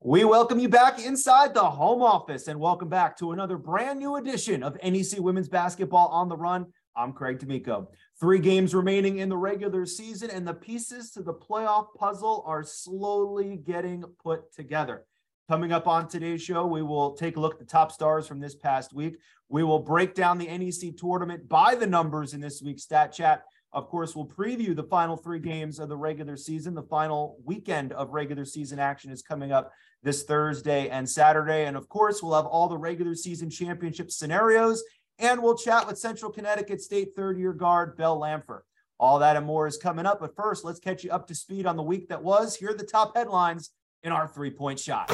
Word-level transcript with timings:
We 0.00 0.22
welcome 0.22 0.60
you 0.60 0.68
back 0.68 1.04
inside 1.04 1.54
the 1.54 1.64
home 1.64 2.02
office 2.02 2.46
and 2.46 2.60
welcome 2.60 2.88
back 2.88 3.16
to 3.18 3.32
another 3.32 3.58
brand 3.58 3.98
new 3.98 4.14
edition 4.14 4.62
of 4.62 4.78
NEC 4.80 5.18
Women's 5.18 5.48
Basketball 5.48 6.06
on 6.10 6.28
the 6.28 6.36
Run. 6.36 6.66
I'm 6.94 7.12
Craig 7.12 7.40
D'Amico. 7.40 7.90
Three 8.20 8.38
games 8.38 8.76
remaining 8.76 9.18
in 9.18 9.28
the 9.28 9.36
regular 9.36 9.84
season, 9.86 10.30
and 10.30 10.46
the 10.46 10.54
pieces 10.54 11.10
to 11.10 11.22
the 11.24 11.34
playoff 11.34 11.88
puzzle 11.96 12.44
are 12.46 12.62
slowly 12.62 13.56
getting 13.56 14.04
put 14.22 14.52
together. 14.52 15.04
Coming 15.48 15.72
up 15.72 15.88
on 15.88 16.06
today's 16.06 16.42
show, 16.42 16.64
we 16.64 16.82
will 16.82 17.14
take 17.14 17.36
a 17.36 17.40
look 17.40 17.54
at 17.54 17.58
the 17.58 17.64
top 17.64 17.90
stars 17.90 18.28
from 18.28 18.38
this 18.38 18.54
past 18.54 18.94
week. 18.94 19.16
We 19.48 19.64
will 19.64 19.80
break 19.80 20.14
down 20.14 20.38
the 20.38 20.46
NEC 20.46 20.96
tournament 20.96 21.48
by 21.48 21.74
the 21.74 21.88
numbers 21.88 22.34
in 22.34 22.40
this 22.40 22.62
week's 22.62 22.84
stat 22.84 23.12
chat. 23.12 23.42
Of 23.72 23.88
course, 23.88 24.16
we'll 24.16 24.26
preview 24.26 24.74
the 24.74 24.84
final 24.84 25.16
three 25.16 25.40
games 25.40 25.78
of 25.78 25.88
the 25.88 25.96
regular 25.96 26.36
season. 26.36 26.74
The 26.74 26.82
final 26.82 27.36
weekend 27.44 27.92
of 27.92 28.10
regular 28.10 28.44
season 28.44 28.78
action 28.78 29.10
is 29.10 29.22
coming 29.22 29.52
up 29.52 29.72
this 30.02 30.24
Thursday 30.24 30.88
and 30.88 31.08
Saturday. 31.08 31.66
And 31.66 31.76
of 31.76 31.88
course, 31.88 32.22
we'll 32.22 32.34
have 32.34 32.46
all 32.46 32.68
the 32.68 32.78
regular 32.78 33.14
season 33.14 33.50
championship 33.50 34.10
scenarios 34.10 34.82
and 35.18 35.42
we'll 35.42 35.56
chat 35.56 35.86
with 35.86 35.98
Central 35.98 36.30
Connecticut 36.30 36.80
State 36.80 37.14
third 37.16 37.38
year 37.38 37.52
guard 37.52 37.96
Bell 37.96 38.18
Lamfer. 38.18 38.60
All 39.00 39.18
that 39.18 39.36
and 39.36 39.46
more 39.46 39.66
is 39.66 39.76
coming 39.76 40.06
up. 40.06 40.20
But 40.20 40.34
first, 40.34 40.64
let's 40.64 40.80
catch 40.80 41.04
you 41.04 41.10
up 41.10 41.26
to 41.28 41.34
speed 41.34 41.66
on 41.66 41.76
the 41.76 41.82
week 41.82 42.08
that 42.08 42.22
was. 42.22 42.56
Here 42.56 42.70
are 42.70 42.74
the 42.74 42.84
top 42.84 43.16
headlines 43.16 43.70
in 44.02 44.12
our 44.12 44.26
three 44.26 44.50
point 44.50 44.78
shot. 44.78 45.10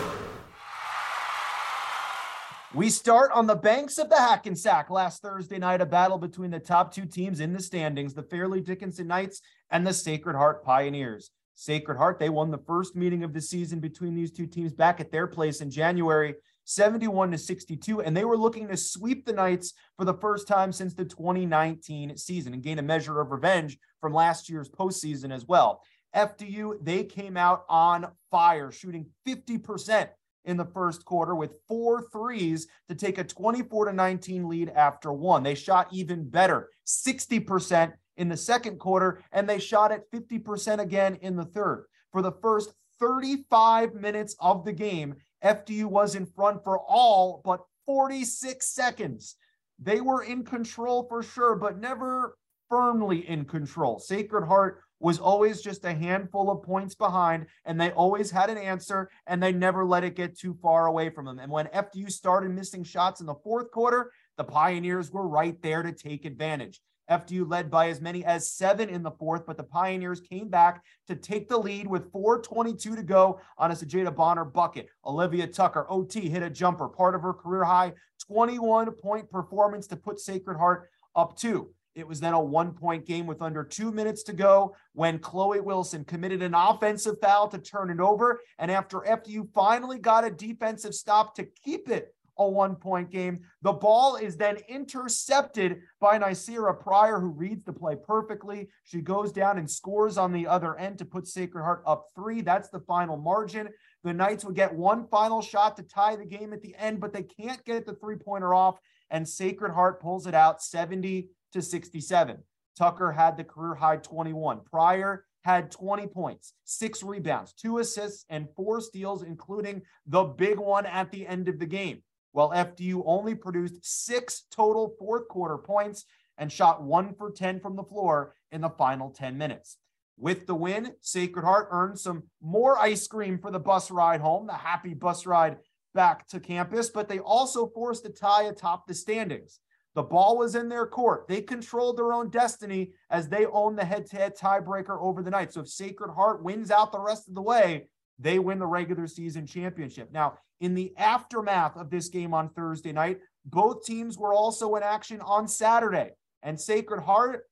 We 2.74 2.90
start 2.90 3.30
on 3.32 3.46
the 3.46 3.54
banks 3.54 3.98
of 3.98 4.10
the 4.10 4.16
Hackensack 4.16 4.90
last 4.90 5.22
Thursday 5.22 5.58
night, 5.58 5.80
a 5.80 5.86
battle 5.86 6.18
between 6.18 6.50
the 6.50 6.58
top 6.58 6.92
two 6.92 7.06
teams 7.06 7.38
in 7.38 7.52
the 7.52 7.62
standings, 7.62 8.14
the 8.14 8.24
Fairleigh 8.24 8.62
Dickinson 8.62 9.06
Knights 9.06 9.42
and 9.70 9.86
the 9.86 9.94
Sacred 9.94 10.34
Heart 10.34 10.64
Pioneers. 10.64 11.30
Sacred 11.54 11.96
Heart, 11.96 12.18
they 12.18 12.30
won 12.30 12.50
the 12.50 12.58
first 12.58 12.96
meeting 12.96 13.22
of 13.22 13.32
the 13.32 13.40
season 13.40 13.78
between 13.78 14.16
these 14.16 14.32
two 14.32 14.48
teams 14.48 14.72
back 14.72 14.98
at 14.98 15.12
their 15.12 15.28
place 15.28 15.60
in 15.60 15.70
January, 15.70 16.34
71 16.64 17.30
to 17.30 17.38
62, 17.38 18.02
and 18.02 18.16
they 18.16 18.24
were 18.24 18.36
looking 18.36 18.66
to 18.66 18.76
sweep 18.76 19.24
the 19.24 19.32
Knights 19.32 19.74
for 19.96 20.04
the 20.04 20.14
first 20.14 20.48
time 20.48 20.72
since 20.72 20.94
the 20.94 21.04
2019 21.04 22.16
season 22.16 22.54
and 22.54 22.62
gain 22.64 22.80
a 22.80 22.82
measure 22.82 23.20
of 23.20 23.30
revenge 23.30 23.78
from 24.00 24.12
last 24.12 24.50
year's 24.50 24.68
postseason 24.68 25.32
as 25.32 25.46
well. 25.46 25.80
FDU, 26.12 26.84
they 26.84 27.04
came 27.04 27.36
out 27.36 27.64
on 27.68 28.08
fire, 28.32 28.72
shooting 28.72 29.06
50% 29.28 30.08
in 30.44 30.56
the 30.56 30.64
first 30.64 31.04
quarter 31.04 31.34
with 31.34 31.60
four 31.66 32.02
threes 32.10 32.66
to 32.88 32.94
take 32.94 33.18
a 33.18 33.24
24 33.24 33.86
to 33.86 33.92
19 33.92 34.48
lead 34.48 34.68
after 34.70 35.12
one. 35.12 35.42
They 35.42 35.54
shot 35.54 35.88
even 35.92 36.28
better, 36.28 36.70
60% 36.86 37.92
in 38.16 38.28
the 38.28 38.36
second 38.36 38.78
quarter, 38.78 39.22
and 39.32 39.48
they 39.48 39.58
shot 39.58 39.92
at 39.92 40.10
50% 40.10 40.78
again 40.78 41.16
in 41.16 41.36
the 41.36 41.44
third. 41.44 41.86
For 42.12 42.22
the 42.22 42.32
first 42.32 42.72
35 43.00 43.94
minutes 43.94 44.36
of 44.38 44.64
the 44.64 44.72
game, 44.72 45.16
FDU 45.44 45.86
was 45.86 46.14
in 46.14 46.26
front 46.26 46.62
for 46.62 46.78
all 46.80 47.42
but 47.44 47.60
46 47.86 48.66
seconds. 48.66 49.36
They 49.78 50.00
were 50.00 50.22
in 50.22 50.44
control 50.44 51.06
for 51.08 51.22
sure, 51.22 51.56
but 51.56 51.78
never 51.78 52.36
firmly 52.68 53.28
in 53.28 53.44
control. 53.44 53.98
Sacred 53.98 54.46
Heart 54.46 54.80
was 55.04 55.18
always 55.18 55.60
just 55.60 55.84
a 55.84 55.92
handful 55.92 56.50
of 56.50 56.62
points 56.62 56.94
behind, 56.94 57.44
and 57.66 57.78
they 57.78 57.90
always 57.90 58.30
had 58.30 58.48
an 58.48 58.56
answer, 58.56 59.10
and 59.26 59.42
they 59.42 59.52
never 59.52 59.84
let 59.84 60.02
it 60.02 60.16
get 60.16 60.38
too 60.38 60.56
far 60.62 60.86
away 60.86 61.10
from 61.10 61.26
them. 61.26 61.38
And 61.38 61.52
when 61.52 61.66
FDU 61.66 62.10
started 62.10 62.50
missing 62.52 62.82
shots 62.82 63.20
in 63.20 63.26
the 63.26 63.34
fourth 63.34 63.70
quarter, 63.70 64.12
the 64.38 64.44
Pioneers 64.44 65.12
were 65.12 65.28
right 65.28 65.60
there 65.60 65.82
to 65.82 65.92
take 65.92 66.24
advantage. 66.24 66.80
FDU 67.10 67.46
led 67.46 67.70
by 67.70 67.90
as 67.90 68.00
many 68.00 68.24
as 68.24 68.50
seven 68.50 68.88
in 68.88 69.02
the 69.02 69.10
fourth, 69.10 69.44
but 69.44 69.58
the 69.58 69.62
Pioneers 69.62 70.22
came 70.22 70.48
back 70.48 70.82
to 71.06 71.14
take 71.14 71.50
the 71.50 71.58
lead 71.58 71.86
with 71.86 72.10
4.22 72.10 72.96
to 72.96 73.02
go 73.02 73.38
on 73.58 73.72
a 73.72 73.74
Sajeda 73.74 74.16
Bonner 74.16 74.46
bucket. 74.46 74.88
Olivia 75.04 75.46
Tucker, 75.46 75.84
OT, 75.90 76.30
hit 76.30 76.42
a 76.42 76.48
jumper, 76.48 76.88
part 76.88 77.14
of 77.14 77.20
her 77.20 77.34
career 77.34 77.64
high 77.64 77.92
21 78.26 78.90
point 78.92 79.30
performance 79.30 79.86
to 79.88 79.96
put 79.96 80.18
Sacred 80.18 80.56
Heart 80.56 80.88
up 81.14 81.36
two. 81.36 81.68
It 81.94 82.06
was 82.06 82.20
then 82.20 82.32
a 82.32 82.40
one 82.40 82.72
point 82.72 83.06
game 83.06 83.26
with 83.26 83.42
under 83.42 83.62
two 83.62 83.92
minutes 83.92 84.22
to 84.24 84.32
go 84.32 84.76
when 84.92 85.18
Chloe 85.18 85.60
Wilson 85.60 86.04
committed 86.04 86.42
an 86.42 86.54
offensive 86.54 87.20
foul 87.20 87.48
to 87.48 87.58
turn 87.58 87.90
it 87.90 88.00
over. 88.00 88.40
And 88.58 88.70
after 88.70 89.00
FDU 89.00 89.48
finally 89.52 89.98
got 89.98 90.24
a 90.24 90.30
defensive 90.30 90.94
stop 90.94 91.34
to 91.36 91.44
keep 91.44 91.88
it 91.88 92.14
a 92.38 92.48
one 92.48 92.74
point 92.74 93.10
game. 93.10 93.40
The 93.62 93.72
ball 93.72 94.16
is 94.16 94.36
then 94.36 94.58
intercepted 94.68 95.82
by 96.00 96.18
Ny'Ceara 96.18 96.80
Pryor, 96.80 97.20
who 97.20 97.28
reads 97.28 97.64
the 97.64 97.72
play 97.72 97.96
perfectly. 97.96 98.68
She 98.82 99.00
goes 99.00 99.32
down 99.32 99.58
and 99.58 99.70
scores 99.70 100.18
on 100.18 100.32
the 100.32 100.46
other 100.46 100.76
end 100.76 100.98
to 100.98 101.04
put 101.04 101.28
Sacred 101.28 101.62
Heart 101.62 101.84
up 101.86 102.06
three. 102.14 102.40
That's 102.40 102.70
the 102.70 102.80
final 102.80 103.16
margin. 103.16 103.68
The 104.02 104.12
Knights 104.12 104.44
would 104.44 104.56
get 104.56 104.74
one 104.74 105.06
final 105.06 105.40
shot 105.42 105.76
to 105.76 105.82
tie 105.82 106.16
the 106.16 106.26
game 106.26 106.52
at 106.52 106.62
the 106.62 106.74
end, 106.76 107.00
but 107.00 107.12
they 107.12 107.22
can't 107.22 107.64
get 107.64 107.86
the 107.86 107.94
three 107.94 108.16
pointer 108.16 108.52
off, 108.52 108.78
and 109.10 109.28
Sacred 109.28 109.72
Heart 109.72 110.00
pulls 110.00 110.26
it 110.26 110.34
out 110.34 110.62
70 110.62 111.28
to 111.54 111.62
67. 111.62 112.38
Tucker 112.76 113.10
had 113.10 113.36
the 113.36 113.44
career 113.44 113.74
high 113.74 113.96
21. 113.96 114.60
Pryor 114.70 115.24
had 115.42 115.70
20 115.70 116.06
points, 116.08 116.52
six 116.64 117.02
rebounds, 117.02 117.52
two 117.52 117.78
assists, 117.78 118.24
and 118.28 118.48
four 118.54 118.80
steals, 118.80 119.22
including 119.22 119.82
the 120.06 120.24
big 120.24 120.58
one 120.58 120.86
at 120.86 121.10
the 121.10 121.26
end 121.26 121.48
of 121.48 121.58
the 121.58 121.66
game 121.66 122.02
while 122.34 122.50
FDU 122.50 123.00
only 123.06 123.36
produced 123.36 123.78
six 123.82 124.42
total 124.50 124.96
fourth 124.98 125.28
quarter 125.28 125.56
points 125.56 126.04
and 126.36 126.50
shot 126.50 126.82
one 126.82 127.14
for 127.14 127.30
10 127.30 127.60
from 127.60 127.76
the 127.76 127.84
floor 127.84 128.34
in 128.50 128.60
the 128.60 128.70
final 128.70 129.10
10 129.10 129.38
minutes. 129.38 129.78
With 130.18 130.48
the 130.48 130.54
win, 130.54 130.94
Sacred 131.00 131.44
Heart 131.44 131.68
earned 131.70 131.98
some 131.98 132.24
more 132.42 132.76
ice 132.76 133.06
cream 133.06 133.38
for 133.38 133.52
the 133.52 133.60
bus 133.60 133.88
ride 133.88 134.20
home, 134.20 134.48
the 134.48 134.52
happy 134.52 134.94
bus 134.94 135.26
ride 135.26 135.58
back 135.94 136.26
to 136.28 136.40
campus, 136.40 136.88
but 136.88 137.08
they 137.08 137.20
also 137.20 137.68
forced 137.68 138.04
a 138.04 138.10
tie 138.10 138.44
atop 138.44 138.88
the 138.88 138.94
standings. 138.94 139.60
The 139.94 140.02
ball 140.02 140.38
was 140.38 140.54
in 140.54 140.68
their 140.68 140.86
court. 140.86 141.28
They 141.28 141.40
controlled 141.40 141.98
their 141.98 142.12
own 142.12 142.28
destiny 142.28 142.92
as 143.10 143.28
they 143.28 143.46
own 143.46 143.76
the 143.76 143.84
head 143.84 144.06
to 144.06 144.16
head 144.16 144.36
tiebreaker 144.36 145.00
over 145.00 145.22
the 145.22 145.30
night. 145.30 145.52
So 145.52 145.60
if 145.60 145.68
Sacred 145.68 146.12
Heart 146.12 146.42
wins 146.42 146.70
out 146.70 146.90
the 146.90 146.98
rest 146.98 147.28
of 147.28 147.34
the 147.34 147.42
way, 147.42 147.88
they 148.18 148.38
win 148.38 148.58
the 148.58 148.66
regular 148.66 149.06
season 149.06 149.46
championship. 149.46 150.12
Now, 150.12 150.38
in 150.60 150.74
the 150.74 150.96
aftermath 150.96 151.76
of 151.76 151.90
this 151.90 152.08
game 152.08 152.34
on 152.34 152.48
Thursday 152.48 152.92
night, 152.92 153.20
both 153.44 153.84
teams 153.84 154.18
were 154.18 154.34
also 154.34 154.74
in 154.76 154.82
action 154.82 155.20
on 155.20 155.46
Saturday. 155.46 156.10
And 156.42 156.60
Sacred 156.60 157.02
Heart, 157.02 157.44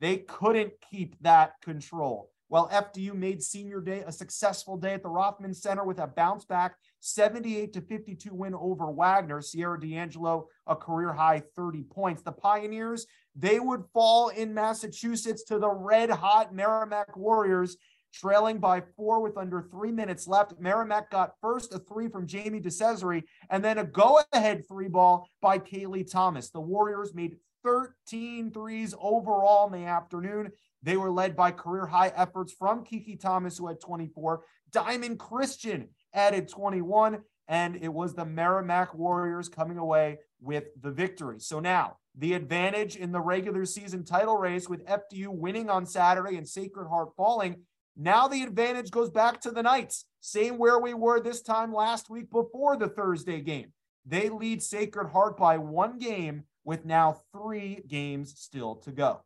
they 0.00 0.18
couldn't 0.18 0.72
keep 0.90 1.16
that 1.22 1.54
control. 1.62 2.30
While 2.48 2.70
FDU 2.70 3.14
made 3.14 3.42
senior 3.42 3.80
day 3.80 4.02
a 4.06 4.12
successful 4.12 4.78
day 4.78 4.94
at 4.94 5.02
the 5.02 5.10
Rothman 5.10 5.54
Center 5.54 5.84
with 5.84 5.98
a 5.98 6.06
bounce 6.06 6.46
back 6.46 6.76
78 7.00 7.74
to 7.74 7.82
52 7.82 8.34
win 8.34 8.54
over 8.54 8.90
Wagner, 8.90 9.42
Sierra 9.42 9.78
D'Angelo, 9.78 10.48
a 10.66 10.74
career 10.74 11.12
high 11.12 11.42
30 11.54 11.84
points. 11.84 12.22
The 12.22 12.32
Pioneers, 12.32 13.06
they 13.36 13.60
would 13.60 13.84
fall 13.92 14.30
in 14.30 14.54
Massachusetts 14.54 15.44
to 15.44 15.58
the 15.58 15.70
red 15.70 16.10
hot 16.10 16.54
Merrimack 16.54 17.16
Warriors 17.16 17.76
trailing 18.12 18.58
by 18.58 18.82
four 18.96 19.20
with 19.20 19.36
under 19.36 19.62
three 19.62 19.92
minutes 19.92 20.26
left. 20.26 20.58
Merrimack 20.58 21.10
got 21.10 21.34
first 21.42 21.74
a 21.74 21.78
three 21.78 22.08
from 22.08 22.26
Jamie 22.26 22.60
DeCesare 22.60 23.22
and 23.50 23.64
then 23.64 23.78
a 23.78 23.84
go 23.84 24.20
ahead 24.32 24.66
three 24.66 24.88
ball 24.88 25.28
by 25.40 25.58
Kaylee 25.58 26.10
Thomas. 26.10 26.50
The 26.50 26.60
Warriors 26.60 27.14
made 27.14 27.36
13 27.64 28.50
threes 28.50 28.94
overall 28.98 29.66
in 29.66 29.72
the 29.72 29.86
afternoon. 29.86 30.52
They 30.82 30.96
were 30.96 31.10
led 31.10 31.36
by 31.36 31.50
career 31.50 31.86
high 31.86 32.12
efforts 32.14 32.52
from 32.52 32.84
Kiki 32.84 33.16
Thomas, 33.16 33.58
who 33.58 33.66
had 33.66 33.80
24. 33.80 34.42
Diamond 34.70 35.18
Christian 35.18 35.88
added 36.14 36.48
21. 36.48 37.18
And 37.50 37.76
it 37.76 37.92
was 37.92 38.14
the 38.14 38.26
Merrimack 38.26 38.94
Warriors 38.94 39.48
coming 39.48 39.78
away 39.78 40.18
with 40.40 40.64
the 40.82 40.90
victory. 40.90 41.40
So 41.40 41.60
now 41.60 41.96
the 42.14 42.34
advantage 42.34 42.96
in 42.96 43.10
the 43.10 43.20
regular 43.20 43.64
season 43.64 44.04
title 44.04 44.36
race 44.36 44.68
with 44.68 44.84
FDU 44.84 45.28
winning 45.28 45.70
on 45.70 45.86
Saturday 45.86 46.36
and 46.36 46.46
Sacred 46.46 46.88
Heart 46.88 47.16
falling 47.16 47.56
now 48.00 48.28
the 48.28 48.44
advantage 48.44 48.92
goes 48.92 49.10
back 49.10 49.40
to 49.40 49.50
the 49.50 49.62
Knights, 49.62 50.04
same 50.20 50.56
where 50.56 50.78
we 50.78 50.94
were 50.94 51.20
this 51.20 51.42
time 51.42 51.74
last 51.74 52.08
week 52.08 52.30
before 52.30 52.76
the 52.76 52.88
Thursday 52.88 53.40
game. 53.40 53.72
They 54.06 54.28
lead 54.28 54.62
Sacred 54.62 55.08
Heart 55.08 55.36
by 55.36 55.58
one 55.58 55.98
game 55.98 56.44
with 56.64 56.84
now 56.84 57.22
three 57.32 57.82
games 57.88 58.38
still 58.38 58.76
to 58.76 58.92
go. 58.92 59.24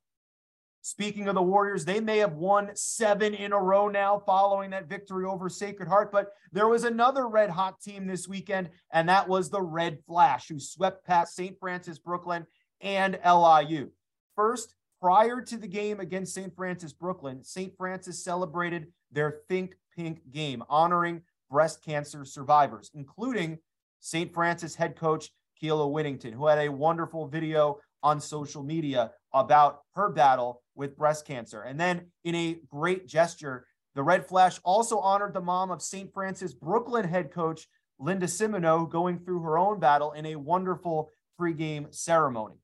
Speaking 0.83 1.29
of 1.29 1.35
the 1.35 1.43
Warriors, 1.43 1.85
they 1.85 2.01
may 2.01 2.19
have 2.19 2.35
won 2.35 2.71
seven 2.75 3.35
in 3.35 3.53
a 3.53 3.59
row 3.59 3.89
now 3.89 4.23
following 4.27 4.71
that 4.71 4.89
victory 4.89 5.25
over 5.25 5.49
Sacred 5.49 5.89
Heart, 5.89 6.13
but 6.13 6.33
there 6.53 6.69
was 6.69 6.85
another 6.85 7.29
red 7.29 7.51
hot 7.51 7.81
team 7.81 8.07
this 8.07 8.29
weekend, 8.29 8.71
and 8.93 9.09
that 9.09 9.29
was 9.29 9.49
the 9.49 9.63
Red 9.63 10.01
Flash, 10.07 10.49
who 10.49 10.59
swept 10.59 11.07
past 11.07 11.35
St. 11.35 11.57
Francis 11.59 11.99
Brooklyn 11.99 12.47
and 12.81 13.19
LIU. 13.25 13.91
First, 14.35 14.75
Prior 15.03 15.41
to 15.41 15.57
the 15.57 15.67
game 15.67 15.99
against 15.99 16.33
St. 16.33 16.55
Francis 16.55 16.93
Brooklyn, 16.93 17.43
St. 17.43 17.77
Francis 17.77 18.23
celebrated 18.23 18.87
their 19.11 19.41
Think 19.49 19.75
Pink 19.97 20.21
game, 20.31 20.63
honoring 20.69 21.23
breast 21.51 21.85
cancer 21.85 22.25
survivors, 22.25 22.89
including 22.95 23.59
St. 23.99 24.33
Francis 24.33 24.77
head 24.77 24.95
coach 24.95 25.31
Keila 25.61 25.91
Whittington, 25.91 26.33
who 26.33 26.47
had 26.47 26.61
a 26.61 26.69
wonderful 26.69 27.27
video 27.27 27.81
on 28.05 28.21
social 28.21 28.63
media 28.63 29.11
about 29.35 29.81
her 29.97 30.09
battle 30.09 30.62
with 30.75 30.97
breast 30.97 31.27
cancer. 31.27 31.63
And 31.63 31.79
then, 31.79 32.07
in 32.25 32.35
a 32.35 32.59
great 32.69 33.07
gesture, 33.07 33.67
The 33.95 34.03
Red 34.03 34.27
Flash 34.27 34.59
also 34.65 34.99
honored 34.99 35.35
the 35.35 35.41
mom 35.41 35.71
of 35.71 35.83
St. 35.83 36.13
Francis 36.13 36.55
Brooklyn 36.55 37.07
head 37.07 37.31
coach 37.31 37.69
Linda 37.99 38.27
Cimino 38.27 38.89
going 38.89 39.19
through 39.19 39.41
her 39.41 39.59
own 39.59 39.79
battle 39.79 40.13
in 40.13 40.27
a 40.27 40.37
wonderful 40.37 41.11
pregame 41.39 41.95
ceremony. 41.95 42.57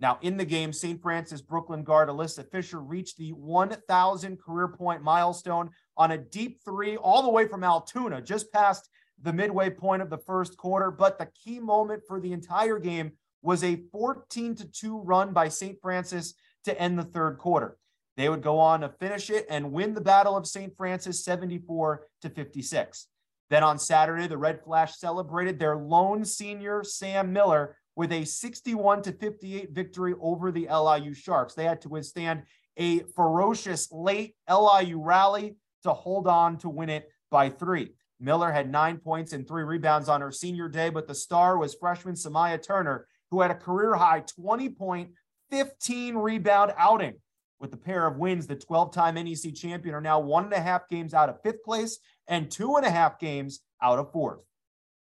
Now, 0.00 0.18
in 0.22 0.38
the 0.38 0.46
game, 0.46 0.72
St. 0.72 1.00
Francis 1.02 1.42
Brooklyn 1.42 1.84
guard 1.84 2.08
Alyssa 2.08 2.50
Fisher 2.50 2.80
reached 2.80 3.18
the 3.18 3.32
1,000 3.32 4.40
career 4.40 4.68
point 4.68 5.02
milestone 5.02 5.70
on 5.96 6.12
a 6.12 6.18
deep 6.18 6.60
three 6.64 6.96
all 6.96 7.22
the 7.22 7.28
way 7.28 7.46
from 7.46 7.62
Altoona, 7.62 8.22
just 8.22 8.50
past 8.50 8.88
the 9.20 9.32
midway 9.32 9.68
point 9.68 10.00
of 10.00 10.08
the 10.08 10.18
first 10.18 10.56
quarter. 10.56 10.90
But 10.90 11.18
the 11.18 11.28
key 11.44 11.60
moment 11.60 12.02
for 12.08 12.18
the 12.18 12.32
entire 12.32 12.78
game 12.78 13.12
was 13.42 13.62
a 13.62 13.82
14 13.92 14.54
to 14.56 14.70
2 14.70 15.00
run 15.00 15.34
by 15.34 15.48
St. 15.48 15.78
Francis 15.82 16.32
to 16.64 16.80
end 16.80 16.98
the 16.98 17.04
third 17.04 17.38
quarter. 17.38 17.76
They 18.16 18.28
would 18.28 18.42
go 18.42 18.58
on 18.58 18.80
to 18.80 18.88
finish 18.88 19.30
it 19.30 19.46
and 19.48 19.72
win 19.72 19.94
the 19.94 20.00
Battle 20.00 20.36
of 20.36 20.46
St. 20.46 20.76
Francis 20.76 21.24
74 21.24 22.06
to 22.22 22.30
56. 22.30 23.06
Then 23.48 23.64
on 23.64 23.78
Saturday, 23.78 24.26
the 24.26 24.38
Red 24.38 24.62
Flash 24.62 24.98
celebrated 24.98 25.58
their 25.58 25.76
lone 25.76 26.24
senior, 26.24 26.84
Sam 26.84 27.32
Miller, 27.32 27.76
with 27.96 28.12
a 28.12 28.24
61 28.24 29.02
to 29.02 29.12
58 29.12 29.72
victory 29.72 30.14
over 30.20 30.52
the 30.52 30.68
LIU 30.68 31.14
Sharks. 31.14 31.54
They 31.54 31.64
had 31.64 31.80
to 31.82 31.88
withstand 31.88 32.44
a 32.76 33.00
ferocious 33.16 33.90
late 33.90 34.36
LIU 34.48 35.00
rally 35.00 35.56
to 35.82 35.92
hold 35.92 36.26
on 36.26 36.58
to 36.58 36.68
win 36.68 36.88
it 36.88 37.08
by 37.30 37.48
three. 37.48 37.94
Miller 38.20 38.52
had 38.52 38.70
nine 38.70 38.98
points 38.98 39.32
and 39.32 39.48
three 39.48 39.64
rebounds 39.64 40.08
on 40.08 40.20
her 40.20 40.30
senior 40.30 40.68
day, 40.68 40.90
but 40.90 41.08
the 41.08 41.14
star 41.14 41.58
was 41.58 41.74
freshman 41.74 42.14
Samaya 42.14 42.62
Turner, 42.62 43.06
who 43.30 43.40
had 43.40 43.50
a 43.50 43.54
career 43.54 43.94
high 43.94 44.20
20 44.20 44.68
point, 44.70 45.10
15 45.50 46.16
rebound 46.16 46.72
outing. 46.76 47.14
With 47.58 47.70
the 47.70 47.76
pair 47.76 48.06
of 48.06 48.16
wins, 48.16 48.46
the 48.46 48.56
12 48.56 48.92
time 48.92 49.16
NEC 49.16 49.54
champion 49.54 49.94
are 49.94 50.00
now 50.00 50.18
one 50.18 50.44
and 50.44 50.52
a 50.52 50.60
half 50.60 50.88
games 50.88 51.12
out 51.12 51.28
of 51.28 51.42
fifth 51.42 51.62
place 51.62 51.98
and 52.26 52.50
two 52.50 52.76
and 52.76 52.86
a 52.86 52.90
half 52.90 53.18
games 53.18 53.60
out 53.82 53.98
of 53.98 54.10
fourth. 54.12 54.40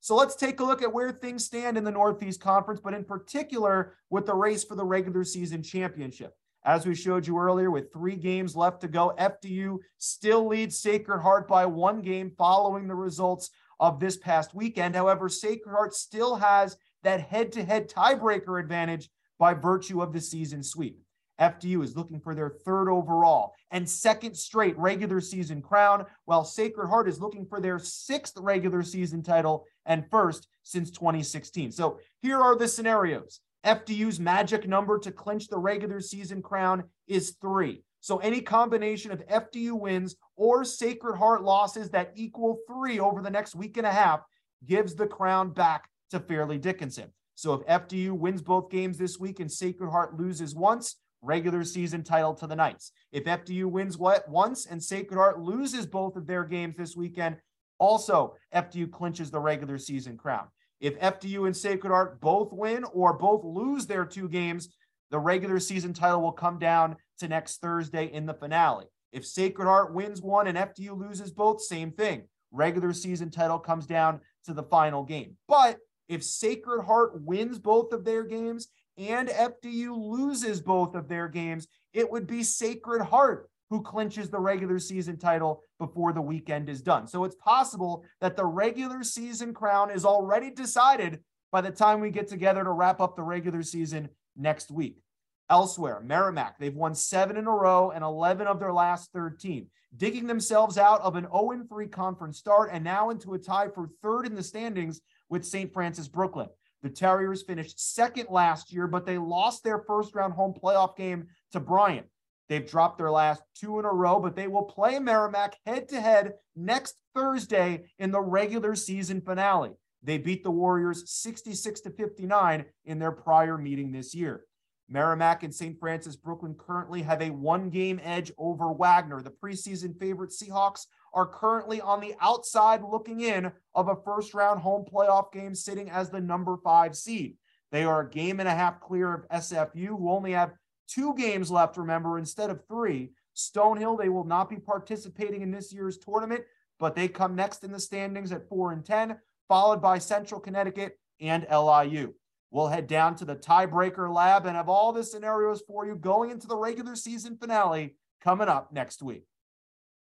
So 0.01 0.17
let's 0.17 0.35
take 0.35 0.61
a 0.61 0.65
look 0.65 0.81
at 0.81 0.93
where 0.93 1.13
things 1.13 1.45
stand 1.45 1.77
in 1.77 1.85
the 1.85 1.91
Northeast 1.91 2.41
Conference, 2.41 2.81
but 2.83 2.95
in 2.95 3.05
particular 3.05 3.95
with 4.09 4.25
the 4.25 4.35
race 4.35 4.65
for 4.65 4.75
the 4.75 4.85
regular 4.85 5.25
season 5.25 5.63
championship. 5.63 6.35
As 6.65 6.87
we 6.87 6.95
showed 6.95 7.27
you 7.27 7.39
earlier, 7.39 7.71
with 7.71 7.93
three 7.93 8.17
games 8.17 8.57
left 8.57 8.81
to 8.83 8.89
go, 8.89 9.15
FDU 9.19 9.79
still 9.99 10.47
leads 10.47 10.79
Sacred 10.79 11.21
Heart 11.21 11.49
by 11.49 11.67
one 11.67 12.01
game 12.01 12.33
following 12.37 12.87
the 12.87 12.95
results 12.95 13.51
of 13.79 13.99
this 13.99 14.17
past 14.17 14.55
weekend. 14.55 14.95
However, 14.95 15.29
Sacred 15.29 15.73
Heart 15.73 15.95
still 15.95 16.37
has 16.37 16.77
that 17.03 17.21
head 17.21 17.53
to 17.53 17.65
head 17.65 17.91
tiebreaker 17.91 18.61
advantage 18.61 19.11
by 19.41 19.55
virtue 19.55 20.01
of 20.01 20.13
the 20.13 20.21
season 20.21 20.63
sweep. 20.63 21.01
FDU 21.41 21.83
is 21.83 21.97
looking 21.97 22.21
for 22.21 22.35
their 22.35 22.51
third 22.51 22.91
overall 22.91 23.55
and 23.71 23.89
second 23.89 24.37
straight 24.37 24.79
regular 24.79 25.21
season 25.23 25.63
crown, 25.63 26.05
while 26.27 26.45
Sacred 26.45 26.89
Heart 26.89 27.09
is 27.09 27.21
looking 27.21 27.47
for 27.47 27.61
their 27.61 27.79
sixth 27.79 28.35
regular 28.37 28.83
season 28.83 29.23
title 29.23 29.65
and 29.87 30.09
first 30.11 30.47
since 30.63 30.91
2016. 30.91 31.73
So 31.73 31.99
here 32.21 32.39
are 32.39 32.57
the 32.57 32.69
scenarios. 32.69 33.41
FDU's 33.65 34.21
magic 34.21 34.69
number 34.69 34.99
to 34.99 35.11
clinch 35.11 35.49
the 35.49 35.59
regular 35.59 36.01
season 36.01 36.43
crown 36.43 36.85
is 37.09 37.37
three. 37.41 37.83
So 38.01 38.19
any 38.19 38.43
combination 38.43 39.11
of 39.11 39.27
FDU 39.27 39.73
wins 39.73 40.17
or 40.37 40.65
Sacred 40.65 41.17
Heart 41.17 41.43
losses 41.43 41.91
that 41.91 42.13
equal 42.15 42.59
three 42.69 43.01
over 43.01 43.23
the 43.23 43.31
next 43.31 43.55
week 43.55 43.79
and 43.79 43.87
a 43.87 43.93
half 43.93 44.21
gives 44.67 44.95
the 44.95 45.07
crown 45.07 45.51
back 45.51 45.89
to 46.11 46.21
Fairleigh 46.21 46.59
Dickinson. 46.59 47.13
So 47.41 47.55
if 47.55 47.67
FDU 47.67 48.11
wins 48.11 48.43
both 48.43 48.69
games 48.69 48.99
this 48.99 49.19
week 49.19 49.41
and 49.41 49.51
Sacred 49.51 49.89
Heart 49.89 50.21
loses 50.21 50.55
once, 50.55 50.97
regular 51.23 51.65
season 51.65 52.03
title 52.03 52.35
to 52.35 52.47
the 52.47 52.55
Knights. 52.55 52.93
If 53.13 53.25
FDU 53.25 53.65
wins 53.65 53.97
what 53.97 54.29
once 54.29 54.67
and 54.67 54.85
Sacred 54.85 55.17
Heart 55.17 55.41
loses 55.41 55.87
both 55.87 56.17
of 56.17 56.27
their 56.27 56.45
games 56.45 56.77
this 56.77 56.95
weekend, 56.95 57.39
also 57.79 58.35
FDU 58.55 58.91
clinches 58.91 59.31
the 59.31 59.41
regular 59.41 59.79
season 59.79 60.19
crown. 60.19 60.49
If 60.81 61.01
FDU 61.01 61.47
and 61.47 61.57
Sacred 61.57 61.89
Heart 61.89 62.21
both 62.21 62.53
win 62.53 62.85
or 62.93 63.15
both 63.15 63.43
lose 63.43 63.87
their 63.87 64.05
two 64.05 64.29
games, 64.29 64.69
the 65.11 65.19
regular 65.19 65.61
season 65.61 65.95
title 65.95 66.21
will 66.21 66.33
come 66.33 66.59
down 66.59 66.97
to 67.21 67.29
next 67.29 67.63
Thursday 67.63 68.13
in 68.13 68.27
the 68.27 68.35
finale. 68.35 68.85
If 69.13 69.25
Sacred 69.25 69.65
Heart 69.65 69.95
wins 69.95 70.21
one 70.21 70.47
and 70.47 70.59
FDU 70.59 70.95
loses 70.95 71.31
both, 71.31 71.63
same 71.63 71.93
thing. 71.93 72.25
Regular 72.53 72.93
season 72.93 73.31
title 73.31 73.59
comes 73.59 73.87
down 73.87 74.21
to 74.45 74.53
the 74.53 74.65
final 74.65 75.05
game. 75.05 75.39
But 75.49 75.79
if 76.11 76.25
Sacred 76.25 76.83
Heart 76.83 77.23
wins 77.23 77.59
both 77.61 77.93
of 77.93 78.05
their 78.05 78.25
games 78.25 78.69
and 78.99 79.29
FDU 79.29 79.97
loses 79.97 80.61
both 80.61 80.97
of 80.97 81.09
their 81.09 81.29
games, 81.29 81.69
it 81.95 82.11
would 82.11 82.27
be 82.27 82.43
Sacred 82.43 83.01
Heart 83.01 83.49
who 83.71 83.81
clinches 83.81 84.29
the 84.29 84.41
regular 84.41 84.81
season 84.81 85.17
title 85.17 85.63
before 85.79 86.13
the 86.13 86.21
weekend 86.21 86.69
is 86.69 86.83
done. 86.83 87.07
So 87.07 87.23
it's 87.23 87.37
possible 87.37 88.05
that 88.21 88.37
the 88.37 88.45
regular 88.45 89.05
season 89.05 89.55
crown 89.55 89.93
is 89.93 90.05
already 90.05 90.51
decided 90.51 91.21
by 91.53 91.61
the 91.61 91.71
time 91.71 92.01
we 92.01 92.11
get 92.11 92.27
together 92.27 92.65
to 92.65 92.73
wrap 92.73 93.01
up 93.01 93.15
the 93.15 93.23
regular 93.23 93.63
season 93.63 94.09
next 94.37 94.73
week. 94.73 95.01
Elsewhere, 95.49 96.01
Merrimack, 96.05 96.59
they've 96.59 96.75
won 96.75 96.95
seven 96.97 97.37
in 97.37 97.47
a 97.47 97.51
row 97.51 97.93
and 97.93 98.03
11 98.03 98.49
of 98.49 98.59
their 98.59 98.73
last 98.73 99.13
13, 99.13 99.69
digging 99.97 100.27
themselves 100.27 100.77
out 100.77 101.01
of 101.03 101.15
an 101.15 101.25
0 101.25 101.65
3 101.69 101.87
conference 101.87 102.39
start 102.39 102.71
and 102.73 102.83
now 102.83 103.11
into 103.11 103.35
a 103.35 103.39
tie 103.39 103.69
for 103.69 103.89
third 104.03 104.27
in 104.27 104.35
the 104.35 104.43
standings 104.43 105.01
with 105.31 105.47
St. 105.47 105.73
Francis 105.73 106.09
Brooklyn. 106.09 106.49
The 106.83 106.91
Terriers 106.91 107.43
finished 107.43 107.81
second 107.95 108.29
last 108.31 108.73
year, 108.73 108.87
but 108.87 109.07
they 109.07 109.19
lost 109.19 109.65
their 109.65 109.79
first 109.87 110.15
round 110.15 110.35
home 110.35 110.55
playoff 110.55 110.97
game 110.97 111.29
to 111.53 111.61
Bryant. 111.61 112.07
They've 112.49 112.69
dropped 112.69 112.99
their 112.99 113.11
last 113.11 113.43
two 113.55 113.79
in 113.79 113.85
a 113.85 113.93
row, 113.93 114.19
but 114.19 114.35
they 114.35 114.49
will 114.49 114.65
play 114.65 114.99
Merrimack 114.99 115.57
head 115.65 115.89
to 115.91 116.01
head 116.01 116.33
next 116.57 116.97
Thursday 117.15 117.85
in 117.99 118.11
the 118.11 118.21
regular 118.21 118.75
season 118.75 119.21
finale. 119.21 119.71
They 120.03 120.19
beat 120.19 120.43
the 120.43 120.51
Warriors 120.51 121.11
66 121.11 121.81
to 121.83 121.91
59 121.91 122.65
in 122.87 122.99
their 122.99 123.13
prior 123.13 123.57
meeting 123.57 123.93
this 123.93 124.15
year. 124.15 124.45
Merrimack 124.89 125.45
and 125.45 125.55
St. 125.55 125.79
Francis 125.79 126.17
Brooklyn 126.17 126.57
currently 126.59 127.03
have 127.03 127.23
a 127.23 127.31
one 127.31 127.71
game 127.71 128.01
edge 128.03 128.33
over 128.37 128.73
Wagner. 128.73 129.23
The 129.23 129.31
preseason 129.31 129.97
favorite 130.01 130.31
Seahawks 130.31 130.87
are 131.13 131.27
currently 131.27 131.81
on 131.81 132.01
the 132.01 132.15
outside 132.21 132.83
looking 132.83 133.21
in 133.21 133.53
of 133.75 133.89
a 133.89 133.97
first 133.97 134.35
round 134.35 134.61
home 134.61 134.85
playoff 134.85 135.33
game, 135.33 135.55
sitting 135.55 135.91
as 135.91 136.11
the 136.11 136.21
number 136.21 136.57
five 136.57 136.97
seed. 136.97 137.37
They 137.73 137.85
are 137.85 138.01
a 138.01 138.11
game 138.11 138.41
and 138.41 138.49
a 138.49 138.55
half 138.55 138.81
clear 138.81 139.15
of 139.15 139.29
SFU, 139.29 139.87
who 139.87 140.11
only 140.11 140.33
have 140.33 140.53
two 140.89 141.15
games 141.15 141.51
left, 141.51 141.77
remember, 141.77 142.19
instead 142.19 142.51
of 142.51 142.67
three. 142.67 143.13
Stonehill, 143.37 143.99
they 143.99 144.09
will 144.09 144.25
not 144.25 144.51
be 144.51 144.57
participating 144.57 145.43
in 145.43 145.51
this 145.51 145.73
year's 145.73 145.99
tournament, 145.99 146.45
but 146.79 146.95
they 146.95 147.09
come 147.09 147.37
next 147.37 147.63
in 147.63 147.73
the 147.73 147.79
standings 147.79 148.33
at 148.33 148.49
4 148.49 148.73
and 148.73 148.85
10, 148.85 149.17
followed 149.49 149.81
by 149.81 149.99
Central 149.99 150.41
Connecticut 150.41 150.99
and 151.21 151.47
LIU. 151.51 152.15
We'll 152.51 152.69
head 152.69 152.89
down 152.89 153.15
to 153.17 153.25
the 153.25 153.37
tiebreaker 153.37 154.13
lab 154.13 154.47
and 154.47 154.57
have 154.57 154.69
all 154.69 154.93
the 154.93 155.05
scenarios 155.05 155.63
for 155.67 155.87
you 155.87 155.95
going 155.95 156.31
into 156.31 156.49
the 156.49 156.57
regular 156.57 156.97
season 156.97 157.37
finale 157.37 157.95
coming 158.21 158.49
up 158.49 158.73
next 158.73 159.03
week. 159.03 159.25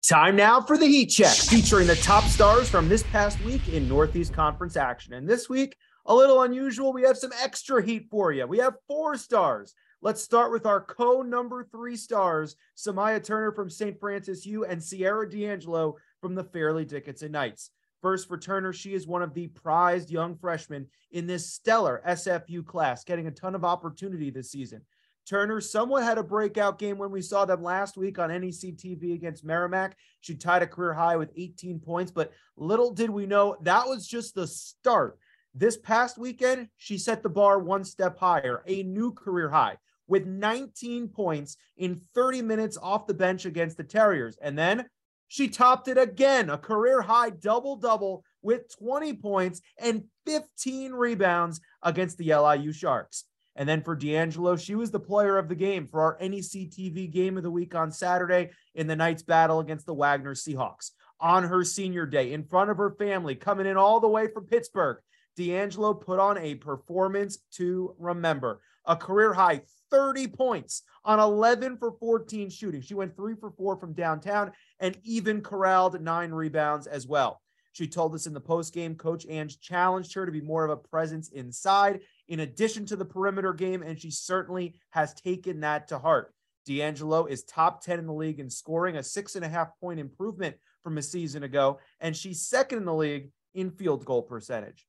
Time 0.07 0.37
now 0.37 0.61
for 0.61 0.77
the 0.77 0.87
Heat 0.87 1.07
Check, 1.07 1.35
featuring 1.35 1.85
the 1.85 1.97
top 1.97 2.23
stars 2.23 2.69
from 2.69 2.87
this 2.87 3.03
past 3.03 3.43
week 3.43 3.67
in 3.67 3.89
Northeast 3.89 4.31
Conference 4.31 4.77
action. 4.77 5.11
And 5.11 5.27
this 5.27 5.49
week, 5.49 5.75
a 6.05 6.15
little 6.15 6.43
unusual, 6.43 6.93
we 6.93 7.01
have 7.01 7.17
some 7.17 7.33
extra 7.43 7.83
heat 7.83 8.07
for 8.09 8.31
you. 8.31 8.47
We 8.47 8.59
have 8.59 8.75
four 8.87 9.17
stars. 9.17 9.73
Let's 10.01 10.23
start 10.23 10.53
with 10.53 10.65
our 10.65 10.79
co 10.79 11.23
number 11.23 11.65
three 11.65 11.97
stars, 11.97 12.55
Samaya 12.77 13.21
Turner 13.21 13.51
from 13.51 13.69
St. 13.69 13.99
Francis 13.99 14.45
U 14.45 14.63
and 14.63 14.81
Sierra 14.81 15.29
D'Angelo 15.29 15.97
from 16.21 16.35
the 16.35 16.43
Fairleigh 16.45 16.85
Dickinson 16.85 17.33
Knights. 17.33 17.71
First 18.01 18.29
for 18.29 18.37
Turner, 18.37 18.71
she 18.71 18.93
is 18.93 19.07
one 19.07 19.23
of 19.23 19.33
the 19.33 19.47
prized 19.47 20.09
young 20.09 20.37
freshmen 20.37 20.87
in 21.11 21.27
this 21.27 21.51
stellar 21.51 22.01
SFU 22.07 22.65
class, 22.65 23.03
getting 23.03 23.27
a 23.27 23.31
ton 23.31 23.55
of 23.55 23.65
opportunity 23.65 24.29
this 24.29 24.51
season. 24.51 24.83
Turner 25.27 25.59
somewhat 25.59 26.03
had 26.03 26.17
a 26.17 26.23
breakout 26.23 26.79
game 26.79 26.97
when 26.97 27.11
we 27.11 27.21
saw 27.21 27.43
them 27.43 27.61
last 27.61 27.97
week 27.97 28.17
on 28.17 28.29
NEC 28.29 28.75
TV 28.75 29.13
against 29.13 29.43
Merrimack. 29.43 29.97
She 30.21 30.35
tied 30.35 30.61
a 30.61 30.67
career 30.67 30.93
high 30.93 31.17
with 31.17 31.31
18 31.35 31.79
points, 31.79 32.11
but 32.11 32.31
little 32.55 32.91
did 32.91 33.09
we 33.09 33.25
know 33.25 33.57
that 33.61 33.87
was 33.87 34.07
just 34.07 34.35
the 34.35 34.47
start. 34.47 35.19
This 35.53 35.75
past 35.77 36.17
weekend, 36.17 36.69
she 36.77 36.97
set 36.97 37.23
the 37.23 37.29
bar 37.29 37.59
one 37.59 37.83
step 37.83 38.17
higher, 38.17 38.63
a 38.67 38.83
new 38.83 39.11
career 39.11 39.49
high 39.49 39.77
with 40.07 40.25
19 40.25 41.09
points 41.09 41.57
in 41.75 41.99
30 42.15 42.41
minutes 42.41 42.77
off 42.81 43.07
the 43.07 43.13
bench 43.13 43.45
against 43.45 43.75
the 43.75 43.83
Terriers. 43.83 44.37
And 44.41 44.57
then 44.57 44.85
she 45.27 45.49
topped 45.49 45.89
it 45.89 45.97
again, 45.97 46.49
a 46.49 46.57
career 46.57 47.01
high 47.01 47.31
double 47.31 47.75
double 47.75 48.23
with 48.41 48.73
20 48.77 49.13
points 49.15 49.59
and 49.77 50.05
15 50.25 50.93
rebounds 50.93 51.59
against 51.83 52.17
the 52.17 52.33
LIU 52.33 52.71
Sharks. 52.71 53.25
And 53.57 53.67
then 53.67 53.81
for 53.81 53.95
D'Angelo, 53.95 54.55
she 54.55 54.75
was 54.75 54.91
the 54.91 54.99
player 54.99 55.37
of 55.37 55.49
the 55.49 55.55
game 55.55 55.87
for 55.87 56.01
our 56.01 56.17
NEC 56.21 56.69
TV 56.69 57.11
game 57.11 57.37
of 57.37 57.43
the 57.43 57.51
week 57.51 57.73
on 57.73 57.91
Saturday 57.91 58.51
in 58.75 58.85
the 58.85 58.95
Knights 58.95 59.23
battle 59.23 59.59
against 59.59 59.87
the 59.87 59.95
Wagner 59.95 60.35
Seahawks. 60.35 60.91
On 61.19 61.43
her 61.43 61.63
senior 61.63 62.05
day, 62.05 62.33
in 62.33 62.43
front 62.43 62.69
of 62.69 62.77
her 62.77 62.91
family, 62.91 63.33
coming 63.33 63.65
in 63.65 63.75
all 63.75 63.99
the 63.99 64.07
way 64.07 64.27
from 64.27 64.45
Pittsburgh, 64.45 64.97
D'Angelo 65.35 65.95
put 65.95 66.19
on 66.19 66.37
a 66.37 66.53
performance 66.55 67.39
to 67.53 67.95
remember. 67.97 68.61
A 68.85 68.95
career 68.95 69.33
high 69.33 69.61
30 69.89 70.27
points 70.27 70.83
on 71.03 71.19
11 71.19 71.77
for 71.77 71.93
14 71.99 72.51
shooting. 72.51 72.81
She 72.81 72.93
went 72.93 73.15
three 73.15 73.35
for 73.35 73.49
four 73.51 73.79
from 73.79 73.93
downtown 73.93 74.51
and 74.79 74.95
even 75.03 75.41
corralled 75.41 75.99
nine 75.99 76.31
rebounds 76.31 76.85
as 76.85 77.07
well. 77.07 77.41
She 77.77 77.87
told 77.87 78.15
us 78.15 78.25
in 78.25 78.33
the 78.33 78.41
post 78.41 78.73
game, 78.73 78.95
Coach 78.95 79.25
Ange 79.29 79.59
challenged 79.59 80.13
her 80.15 80.25
to 80.25 80.31
be 80.31 80.41
more 80.41 80.65
of 80.65 80.71
a 80.71 80.77
presence 80.77 81.29
inside 81.29 82.01
in 82.27 82.41
addition 82.41 82.85
to 82.87 82.95
the 82.95 83.05
perimeter 83.05 83.53
game, 83.53 83.81
and 83.81 83.99
she 83.99 84.11
certainly 84.11 84.79
has 84.91 85.13
taken 85.13 85.61
that 85.61 85.87
to 85.89 85.99
heart. 85.99 86.33
D'Angelo 86.65 87.25
is 87.25 87.43
top 87.43 87.81
10 87.81 87.99
in 87.99 88.05
the 88.05 88.13
league 88.13 88.39
in 88.39 88.49
scoring, 88.49 88.97
a 88.97 89.03
six 89.03 89.35
and 89.35 89.45
a 89.45 89.49
half 89.49 89.69
point 89.79 89.99
improvement 89.99 90.55
from 90.83 90.97
a 90.97 91.01
season 91.01 91.43
ago, 91.43 91.79
and 91.99 92.15
she's 92.15 92.41
second 92.41 92.79
in 92.79 92.85
the 92.85 92.93
league 92.93 93.31
in 93.53 93.71
field 93.71 94.05
goal 94.05 94.21
percentage. 94.21 94.85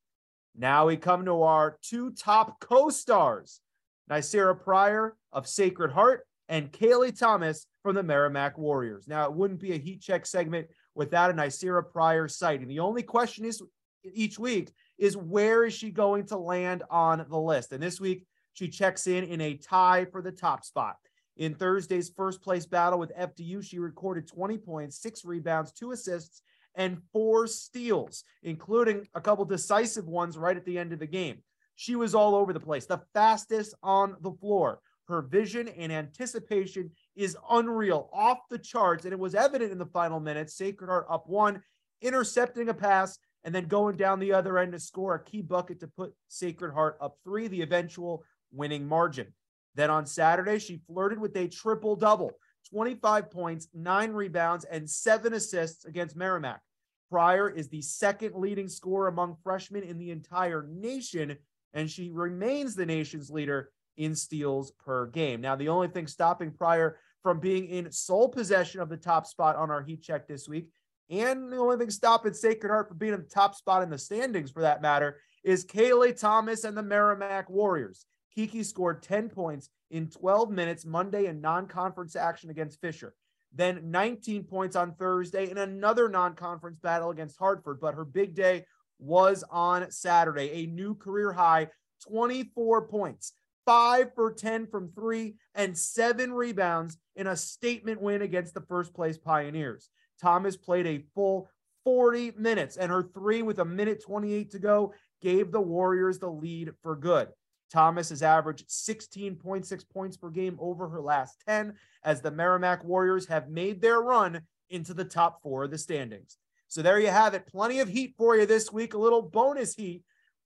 Now 0.55 0.87
we 0.87 0.97
come 0.97 1.25
to 1.25 1.43
our 1.43 1.77
two 1.81 2.11
top 2.11 2.59
co 2.59 2.89
stars, 2.89 3.61
Ny'Ceara 4.09 4.59
Pryor 4.59 5.15
of 5.31 5.47
Sacred 5.47 5.91
Heart 5.91 6.25
and 6.49 6.71
Kaylee 6.71 7.17
Thomas 7.17 7.65
from 7.83 7.95
the 7.95 8.03
Merrimack 8.03 8.57
Warriors. 8.57 9.07
Now, 9.07 9.25
it 9.25 9.33
wouldn't 9.33 9.59
be 9.59 9.73
a 9.73 9.77
heat 9.77 10.01
check 10.01 10.25
segment 10.25 10.67
without 10.95 11.29
a 11.29 11.33
Ny'Ceara 11.33 11.89
Pryor 11.89 12.27
sighting. 12.27 12.67
The 12.67 12.79
only 12.79 13.03
question 13.03 13.45
is 13.45 13.61
each 14.03 14.39
week 14.39 14.71
is 14.99 15.17
where 15.17 15.65
is 15.65 15.73
she 15.73 15.89
going 15.89 16.25
to 16.27 16.37
land 16.37 16.83
on 16.89 17.25
the 17.29 17.39
list? 17.39 17.71
And 17.71 17.81
this 17.81 17.99
week, 17.99 18.25
she 18.53 18.67
checks 18.67 19.07
in 19.07 19.23
in 19.23 19.41
a 19.41 19.55
tie 19.55 20.05
for 20.05 20.21
the 20.21 20.31
top 20.31 20.65
spot. 20.65 20.97
In 21.37 21.55
Thursday's 21.55 22.09
first 22.09 22.41
place 22.41 22.65
battle 22.65 22.99
with 22.99 23.15
FDU, 23.17 23.63
she 23.63 23.79
recorded 23.79 24.27
20 24.27 24.57
points, 24.57 25.01
six 25.01 25.23
rebounds, 25.23 25.71
two 25.71 25.91
assists, 25.91 26.41
and 26.75 27.01
four 27.13 27.47
steals, 27.47 28.25
including 28.43 29.07
a 29.15 29.21
couple 29.21 29.45
decisive 29.45 30.07
ones 30.07 30.37
right 30.37 30.57
at 30.57 30.65
the 30.65 30.77
end 30.77 30.91
of 30.91 30.99
the 30.99 31.07
game. 31.07 31.37
She 31.75 31.95
was 31.95 32.13
all 32.13 32.35
over 32.35 32.51
the 32.51 32.59
place, 32.59 32.85
the 32.85 33.01
fastest 33.13 33.73
on 33.81 34.17
the 34.21 34.33
floor. 34.33 34.81
Her 35.07 35.21
vision 35.21 35.69
and 35.69 35.91
anticipation 35.91 36.91
is 37.15 37.37
unreal, 37.49 38.09
off 38.13 38.39
the 38.49 38.59
charts. 38.59 39.05
And 39.05 39.13
it 39.13 39.19
was 39.19 39.33
evident 39.33 39.71
in 39.71 39.77
the 39.77 39.85
final 39.85 40.19
minutes. 40.19 40.55
Sacred 40.55 40.87
Heart 40.87 41.07
up 41.09 41.27
one, 41.27 41.63
intercepting 42.01 42.69
a 42.69 42.73
pass, 42.73 43.17
and 43.43 43.53
then 43.53 43.65
going 43.65 43.95
down 43.95 44.19
the 44.19 44.33
other 44.33 44.57
end 44.57 44.73
to 44.73 44.79
score 44.79 45.15
a 45.15 45.23
key 45.23 45.41
bucket 45.41 45.79
to 45.79 45.87
put 45.87 46.13
Sacred 46.27 46.73
Heart 46.73 46.97
up 47.01 47.17
three, 47.23 47.47
the 47.47 47.61
eventual 47.61 48.23
winning 48.51 48.87
margin. 48.87 49.27
Then 49.75 49.89
on 49.89 50.05
Saturday, 50.05 50.59
she 50.59 50.81
flirted 50.87 51.19
with 51.19 51.35
a 51.37 51.47
triple 51.47 51.95
double 51.95 52.31
25 52.71 53.31
points, 53.31 53.67
nine 53.73 54.11
rebounds, 54.11 54.65
and 54.65 54.89
seven 54.89 55.33
assists 55.33 55.85
against 55.85 56.15
Merrimack. 56.15 56.61
Pryor 57.09 57.49
is 57.49 57.69
the 57.69 57.81
second 57.81 58.35
leading 58.35 58.67
scorer 58.67 59.07
among 59.07 59.37
freshmen 59.43 59.83
in 59.83 59.97
the 59.97 60.11
entire 60.11 60.67
nation, 60.69 61.37
and 61.73 61.89
she 61.89 62.11
remains 62.11 62.75
the 62.75 62.85
nation's 62.85 63.31
leader 63.31 63.71
in 63.97 64.15
steals 64.15 64.71
per 64.71 65.07
game. 65.07 65.41
Now, 65.41 65.55
the 65.55 65.69
only 65.69 65.87
thing 65.87 66.07
stopping 66.07 66.51
Pryor 66.51 66.97
from 67.23 67.39
being 67.39 67.65
in 67.65 67.91
sole 67.91 68.29
possession 68.29 68.79
of 68.79 68.89
the 68.89 68.97
top 68.97 69.25
spot 69.25 69.55
on 69.55 69.71
our 69.71 69.81
heat 69.81 70.01
check 70.01 70.27
this 70.27 70.47
week, 70.47 70.69
and 71.09 71.51
the 71.51 71.57
only 71.57 71.77
thing 71.77 71.89
stopping 71.89 72.33
Sacred 72.33 72.69
Heart 72.69 72.89
from 72.89 72.97
being 72.97 73.13
in 73.13 73.21
the 73.21 73.29
top 73.29 73.55
spot 73.55 73.83
in 73.83 73.89
the 73.89 73.97
standings 73.97 74.51
for 74.51 74.61
that 74.61 74.81
matter, 74.81 75.17
is 75.43 75.65
Kaylee 75.65 76.19
Thomas 76.19 76.63
and 76.63 76.77
the 76.77 76.83
Merrimack 76.83 77.49
Warriors. 77.49 78.05
Kiki 78.35 78.63
scored 78.63 79.01
10 79.01 79.29
points 79.29 79.69
in 79.89 80.09
12 80.09 80.51
minutes 80.51 80.85
Monday 80.85 81.25
in 81.25 81.41
non 81.41 81.67
conference 81.67 82.15
action 82.15 82.49
against 82.49 82.79
Fisher. 82.79 83.13
Then 83.53 83.89
19 83.89 84.43
points 84.43 84.75
on 84.75 84.93
Thursday 84.93 85.49
in 85.49 85.57
another 85.57 86.09
non 86.09 86.35
conference 86.35 86.77
battle 86.79 87.09
against 87.09 87.37
Hartford. 87.37 87.79
But 87.81 87.95
her 87.95 88.05
big 88.05 88.35
day 88.35 88.65
was 88.99 89.43
on 89.49 89.89
Saturday, 89.91 90.63
a 90.63 90.67
new 90.67 90.93
career 90.93 91.31
high 91.31 91.69
24 92.07 92.87
points, 92.87 93.33
five 93.65 94.13
for 94.13 94.31
10 94.31 94.67
from 94.67 94.91
three, 94.91 95.35
and 95.55 95.77
seven 95.77 96.31
rebounds 96.33 96.97
in 97.15 97.27
a 97.27 97.35
statement 97.35 98.01
win 98.01 98.21
against 98.21 98.53
the 98.53 98.61
first 98.61 98.93
place 98.93 99.17
Pioneers. 99.17 99.89
Thomas 100.21 100.57
played 100.57 100.87
a 100.87 101.03
full 101.13 101.49
40 101.85 102.33
minutes, 102.37 102.77
and 102.77 102.91
her 102.91 103.03
three 103.03 103.41
with 103.41 103.59
a 103.59 103.65
minute 103.65 104.03
28 104.03 104.51
to 104.51 104.59
go 104.59 104.93
gave 105.21 105.51
the 105.51 105.61
Warriors 105.61 106.19
the 106.19 106.29
lead 106.29 106.71
for 106.83 106.95
good. 106.95 107.29
Thomas 107.71 108.09
has 108.09 108.23
averaged 108.23 108.67
16.6 108.67 109.89
points 109.89 110.17
per 110.17 110.29
game 110.29 110.57
over 110.59 110.89
her 110.89 111.01
last 111.01 111.41
10 111.47 111.73
as 112.03 112.21
the 112.21 112.31
Merrimack 112.31 112.83
Warriors 112.83 113.27
have 113.27 113.49
made 113.49 113.81
their 113.81 114.01
run 114.01 114.41
into 114.69 114.93
the 114.93 115.05
top 115.05 115.41
four 115.41 115.63
of 115.63 115.71
the 115.71 115.77
standings. 115.77 116.37
So 116.67 116.81
there 116.81 116.99
you 116.99 117.07
have 117.07 117.33
it. 117.33 117.47
Plenty 117.47 117.79
of 117.79 117.89
heat 117.89 118.13
for 118.17 118.35
you 118.35 118.45
this 118.45 118.71
week. 118.71 118.93
A 118.93 118.97
little 118.97 119.21
bonus 119.21 119.75
heat. 119.75 120.03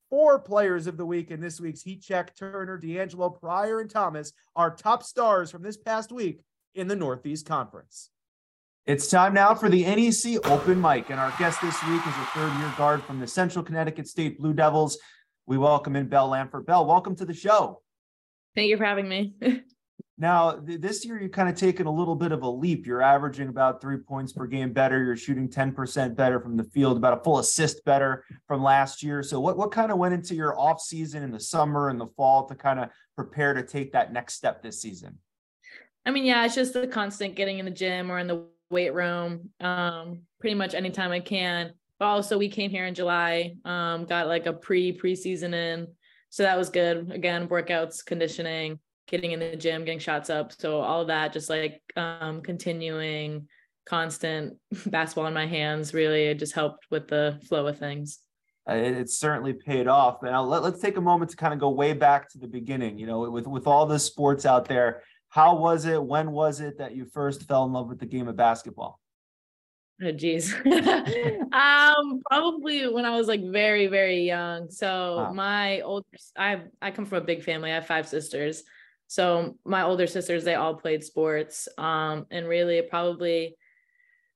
Four 0.10 0.39
players 0.39 0.88
of 0.88 0.96
the 0.96 1.06
week 1.06 1.32
in 1.32 1.42
this 1.42 1.60
week's 1.60 1.82
Heat 1.82 2.01
Check 2.01 2.36
Turner, 2.36 2.77
D'Angelo, 2.77 3.32
Pryor, 3.32 3.80
and 3.80 3.89
Thomas 3.89 4.32
are 4.56 4.74
top 4.74 5.03
stars 5.03 5.50
from 5.50 5.63
this 5.63 5.75
past 5.75 6.12
week 6.12 6.42
in 6.75 6.88
the 6.88 6.96
Northeast 6.96 7.48
Conference. 7.48 8.10
It's 8.86 9.08
time 9.08 9.34
now 9.34 9.56
for 9.56 9.70
the 9.70 9.84
NEC 9.84 10.46
Open 10.46 10.82
Mic, 10.82 11.10
and 11.10 11.18
our 11.18 11.34
guest 11.40 11.62
this 11.62 11.82
week 11.86 12.02
is 12.02 12.13
a 12.18 12.25
third 12.34 12.52
year 12.60 12.74
guard 12.78 13.02
from 13.04 13.18
the 13.18 13.25
Central 13.25 13.63
Connecticut 13.63 14.10
State 14.10 14.38
Blue 14.38 14.52
Devils 14.52 14.98
we 15.46 15.58
welcome 15.58 15.96
in 15.96 16.10
Bell 16.10 16.30
Lamford. 16.30 16.66
Bell, 16.66 16.86
welcome 16.86 17.16
to 17.16 17.24
the 17.24 17.34
show. 17.34 17.82
Thank 18.56 18.68
you 18.68 18.75
for 18.75 18.84
having 18.84 19.08
me. 19.08 19.36
now, 20.18 20.52
th- 20.52 20.82
this 20.82 21.06
year, 21.06 21.18
you've 21.22 21.32
kind 21.32 21.48
of 21.48 21.56
taken 21.56 21.86
a 21.88 21.92
little 21.92 22.16
bit 22.16 22.34
of 22.34 22.42
a 22.42 22.50
leap. 22.50 22.86
You're 22.86 23.02
averaging 23.02 23.48
about 23.48 23.80
three 23.80 23.96
points 23.96 24.34
per 24.34 24.48
game 24.48 24.74
better. 24.74 25.02
You're 25.02 25.16
shooting 25.16 25.48
10% 25.48 26.18
better 26.18 26.42
from 26.42 26.58
the 26.58 26.66
field, 26.66 26.98
about 26.98 27.18
a 27.18 27.24
full 27.24 27.40
assist 27.40 27.86
better 27.86 28.25
from 28.50 28.62
last 28.62 29.02
year. 29.02 29.24
So, 29.24 29.40
what, 29.40 29.56
what 29.56 29.72
kind 29.72 29.94
of 29.94 29.98
went 29.98 30.13
into 30.13 30.36
your 30.36 30.60
off 30.60 30.82
season 30.82 31.24
in 31.24 31.32
the 31.32 31.40
summer 31.40 31.88
and 31.88 32.02
the 32.02 32.08
fall 32.18 32.48
to 32.48 32.56
kind 32.56 32.82
of 32.82 32.90
prepare 33.16 33.54
to 33.54 33.63
take 33.63 33.94
that 33.94 34.12
next 34.12 34.34
step 34.34 34.62
this 34.62 34.82
season? 34.82 35.20
I 36.06 36.12
mean, 36.12 36.25
yeah, 36.25 36.46
it's 36.46 36.56
just 36.56 36.74
the 36.74 36.86
constant 36.86 37.36
getting 37.36 37.60
in 37.60 37.66
the 37.66 37.72
gym 37.72 38.12
or 38.12 38.20
in 38.20 38.28
the 38.28 38.46
weight 38.74 38.94
room 38.94 39.50
um, 39.62 40.24
pretty 40.39 40.56
much 40.56 40.74
anytime 40.74 41.12
I 41.12 41.22
can 41.22 41.72
also 42.03 42.38
we 42.38 42.50
came 42.50 42.70
here 42.70 42.86
in 42.86 42.94
July, 42.94 43.56
um, 43.65 44.06
got 44.06 44.27
like 44.27 44.46
a 44.46 44.53
pre 44.53 44.98
preseason 44.98 45.53
in. 45.53 45.88
So 46.30 46.44
that 46.44 46.58
was 46.58 46.70
good. 46.70 47.12
Again, 47.12 47.48
workouts, 47.48 48.06
conditioning, 48.06 48.80
getting 49.08 49.32
in 49.32 49.39
the 49.39 49.56
gym, 49.56 49.86
getting 49.86 50.00
shots 50.00 50.30
up. 50.30 50.51
So 50.51 50.82
all 50.82 51.01
of 51.01 51.08
that, 51.08 51.34
just 51.34 51.50
like 51.50 51.82
um, 51.96 52.42
continuing 52.42 53.48
constant 53.86 54.58
basketball 54.88 55.27
in 55.27 55.34
my 55.34 55.46
hands, 55.46 55.94
really 55.94 56.24
it 56.25 56.39
just 56.39 56.53
helped 56.53 56.86
with 56.89 57.08
the 57.08 57.39
flow 57.48 57.68
of 57.68 57.77
things. 57.77 58.20
Uh, 58.68 58.75
it, 58.75 59.10
certainly 59.10 59.51
paid 59.51 59.88
off. 59.88 60.24
Now 60.24 60.42
let, 60.42 60.63
let's 60.63 60.80
take 60.80 60.96
a 60.96 61.01
moment 61.01 61.32
to 61.32 61.38
kind 61.38 61.53
of 61.53 61.60
go 61.60 61.70
way 61.70 61.94
back 61.94 62.30
to 62.30 62.38
the 62.38 62.48
beginning. 62.48 62.98
You 62.98 63.08
know, 63.08 63.30
with 63.30 63.46
with 63.46 63.68
all 63.68 63.86
the 63.86 64.00
sports 64.00 64.46
out 64.46 64.65
there, 64.65 65.03
how 65.34 65.56
was 65.56 65.86
it? 65.86 66.02
When 66.02 66.32
was 66.32 66.60
it 66.60 66.78
that 66.78 66.96
you 66.96 67.06
first 67.06 67.48
fell 67.48 67.66
in 67.66 67.74
love 67.74 67.90
with 67.90 67.98
the 67.98 68.06
game 68.06 68.28
of 68.28 68.36
basketball? 68.36 69.00
Oh, 70.00 70.12
geez. 70.12 70.54
um, 70.63 72.22
probably 72.30 72.88
when 72.88 73.04
I 73.04 73.16
was 73.18 73.28
like 73.28 73.44
very, 73.44 73.88
very 73.88 74.28
young. 74.28 74.70
So 74.70 75.18
wow. 75.18 75.34
my 75.34 75.82
older, 75.82 76.06
I 76.38 76.62
I 76.84 76.92
come 76.92 77.08
from 77.08 77.18
a 77.18 77.25
big 77.25 77.42
family. 77.42 77.72
I 77.72 77.75
have 77.75 77.88
five 77.88 78.08
sisters. 78.08 78.62
So 79.08 79.58
my 79.66 79.82
older 79.82 80.06
sisters, 80.06 80.44
they 80.44 80.54
all 80.54 80.75
played 80.75 81.04
sports. 81.04 81.68
Um, 81.80 82.28
and 82.30 82.48
really 82.48 82.78
it 82.78 82.92
probably 82.92 83.56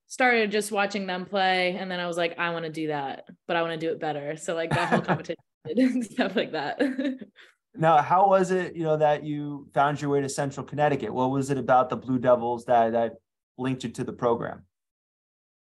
started 0.08 0.50
just 0.50 0.72
watching 0.72 1.06
them 1.06 1.26
play. 1.26 1.76
And 1.76 1.88
then 1.88 2.00
I 2.00 2.08
was 2.08 2.16
like, 2.16 2.40
I 2.40 2.50
want 2.50 2.64
to 2.64 2.72
do 2.72 2.88
that, 2.88 3.28
but 3.46 3.56
I 3.56 3.62
want 3.62 3.80
to 3.80 3.86
do 3.86 3.92
it 3.92 4.00
better. 4.00 4.36
So 4.36 4.56
like 4.56 4.70
that 4.70 4.88
whole 4.88 5.00
competition 5.02 5.36
and 5.64 6.04
stuff 6.04 6.34
like 6.34 6.50
that. 6.52 6.80
now, 7.78 8.02
how 8.02 8.28
was 8.28 8.50
it, 8.50 8.74
you 8.74 8.82
know, 8.82 8.96
that 8.96 9.24
you 9.24 9.68
found 9.72 10.02
your 10.02 10.10
way 10.10 10.20
to 10.20 10.28
Central 10.28 10.66
Connecticut? 10.66 11.14
What 11.14 11.30
was 11.30 11.50
it 11.50 11.58
about 11.58 11.88
the 11.88 11.96
Blue 11.96 12.18
Devils 12.18 12.64
that 12.64 12.92
that 12.92 13.14
linked 13.56 13.84
you 13.84 13.90
to 13.90 14.04
the 14.04 14.12
program? 14.12 14.64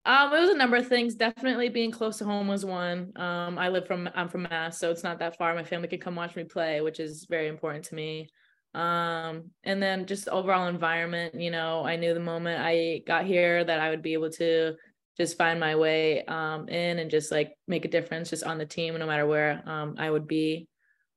Um, 0.06 0.32
it 0.32 0.40
was 0.40 0.52
a 0.52 0.58
number 0.58 0.78
of 0.78 0.88
things. 0.88 1.16
Definitely 1.16 1.70
being 1.70 1.90
close 1.90 2.20
to 2.20 2.26
home 2.26 2.48
was 2.48 2.64
one. 2.64 3.12
Um, 3.16 3.58
I 3.58 3.70
live 3.70 3.88
from 3.88 4.08
I'm 4.14 4.30
from 4.30 4.44
Mass, 4.44 4.78
so 4.78 4.92
it's 4.92 5.04
not 5.04 5.18
that 5.20 5.38
far. 5.38 5.56
My 5.56 5.64
family 5.64 5.88
can 5.88 6.00
come 6.00 6.16
watch 6.16 6.36
me 6.36 6.44
play, 6.44 6.82
which 6.82 7.00
is 7.00 7.26
very 7.28 7.48
important 7.48 7.86
to 7.86 7.96
me. 7.96 8.30
Um, 8.76 9.50
and 9.64 9.82
then 9.82 10.06
just 10.06 10.28
overall 10.28 10.68
environment. 10.68 11.34
You 11.34 11.50
know, 11.50 11.84
I 11.84 11.96
knew 11.96 12.14
the 12.14 12.20
moment 12.20 12.62
I 12.64 13.02
got 13.08 13.26
here 13.26 13.64
that 13.64 13.80
I 13.80 13.90
would 13.90 14.04
be 14.04 14.14
able 14.14 14.30
to 14.32 14.76
just 15.18 15.38
find 15.38 15.60
my 15.60 15.76
way 15.76 16.24
um, 16.26 16.70
in 16.70 17.00
and 17.00 17.10
just 17.10 17.32
like 17.32 17.54
make 17.68 17.86
a 17.86 17.90
difference 17.90 18.30
just 18.30 18.44
on 18.44 18.60
the 18.60 18.66
team, 18.66 18.96
no 19.00 19.08
matter 19.08 19.26
where 19.26 19.68
um, 19.68 19.96
I 19.98 20.12
would 20.12 20.28
be. 20.28 20.68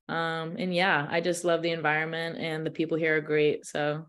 Um, 0.08 0.56
and 0.58 0.74
yeah, 0.74 1.06
I 1.10 1.20
just 1.20 1.44
love 1.44 1.62
the 1.62 1.70
environment 1.70 2.38
and 2.38 2.64
the 2.64 2.70
people 2.70 2.96
here 2.96 3.16
are 3.16 3.20
great. 3.20 3.66
So 3.66 4.06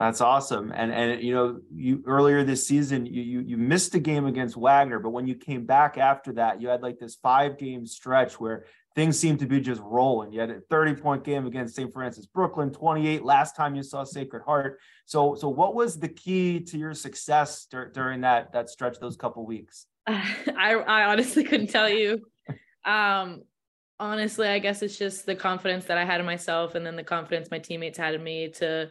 that's 0.00 0.22
awesome. 0.22 0.72
And 0.74 0.90
and 0.90 1.22
you 1.22 1.34
know, 1.34 1.60
you 1.70 2.02
earlier 2.06 2.42
this 2.42 2.66
season 2.66 3.04
you 3.04 3.20
you 3.20 3.40
you 3.40 3.56
missed 3.58 3.94
a 3.94 3.98
game 3.98 4.24
against 4.24 4.56
Wagner, 4.56 4.98
but 4.98 5.10
when 5.10 5.26
you 5.26 5.34
came 5.34 5.66
back 5.66 5.98
after 5.98 6.32
that, 6.32 6.60
you 6.60 6.68
had 6.68 6.82
like 6.82 6.98
this 6.98 7.16
five 7.16 7.58
game 7.58 7.86
stretch 7.86 8.40
where 8.40 8.64
things 8.94 9.18
seemed 9.18 9.40
to 9.40 9.46
be 9.46 9.60
just 9.60 9.82
rolling. 9.82 10.32
You 10.32 10.40
had 10.40 10.50
a 10.50 10.60
30 10.70 10.94
point 10.94 11.22
game 11.22 11.46
against 11.46 11.76
St. 11.76 11.92
Francis 11.92 12.24
Brooklyn, 12.24 12.72
28 12.72 13.22
last 13.22 13.54
time 13.54 13.74
you 13.74 13.82
saw 13.82 14.02
Sacred 14.02 14.42
Heart. 14.42 14.80
So 15.04 15.34
so 15.34 15.50
what 15.50 15.74
was 15.74 16.00
the 16.00 16.08
key 16.08 16.60
to 16.60 16.78
your 16.78 16.94
success 16.94 17.66
dur- 17.70 17.90
during 17.92 18.22
that 18.22 18.52
that 18.54 18.70
stretch 18.70 18.98
those 19.00 19.16
couple 19.18 19.44
weeks? 19.44 19.84
I 20.06 20.74
I 20.74 21.04
honestly 21.04 21.44
couldn't 21.44 21.68
tell 21.68 21.88
you. 21.88 22.26
Um 22.86 23.42
honestly, 24.00 24.48
I 24.48 24.58
guess 24.58 24.82
it's 24.82 24.98
just 24.98 25.26
the 25.26 25.36
confidence 25.36 25.84
that 25.84 25.98
I 25.98 26.04
had 26.04 26.18
in 26.18 26.26
myself 26.26 26.74
and 26.74 26.84
then 26.84 26.96
the 26.96 27.04
confidence 27.04 27.50
my 27.50 27.58
teammates 27.58 27.98
had 27.98 28.14
in 28.14 28.24
me 28.24 28.48
to 28.56 28.90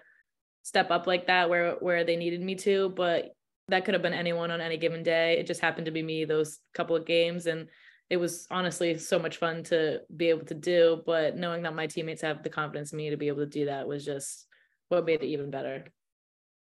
step 0.61 0.91
up 0.91 1.07
like 1.07 1.27
that 1.27 1.49
where 1.49 1.71
where 1.79 2.03
they 2.03 2.15
needed 2.15 2.41
me 2.41 2.55
to. 2.55 2.89
But 2.95 3.33
that 3.67 3.85
could 3.85 3.95
have 3.95 4.03
been 4.03 4.13
anyone 4.13 4.51
on 4.51 4.61
any 4.61 4.77
given 4.77 5.03
day. 5.03 5.37
It 5.37 5.47
just 5.47 5.61
happened 5.61 5.85
to 5.85 5.91
be 5.91 6.03
me 6.03 6.25
those 6.25 6.59
couple 6.73 6.95
of 6.95 7.05
games. 7.05 7.47
And 7.47 7.67
it 8.09 8.17
was 8.17 8.47
honestly 8.49 8.97
so 8.97 9.19
much 9.19 9.37
fun 9.37 9.63
to 9.65 10.01
be 10.15 10.29
able 10.29 10.45
to 10.45 10.55
do. 10.55 11.01
But 11.05 11.35
knowing 11.35 11.63
that 11.63 11.75
my 11.75 11.87
teammates 11.87 12.21
have 12.21 12.43
the 12.43 12.49
confidence 12.49 12.93
in 12.93 12.97
me 12.97 13.09
to 13.09 13.17
be 13.17 13.27
able 13.27 13.39
to 13.39 13.45
do 13.47 13.65
that 13.65 13.87
was 13.87 14.05
just 14.05 14.45
what 14.89 15.05
made 15.05 15.23
it 15.23 15.27
even 15.27 15.49
better. 15.49 15.85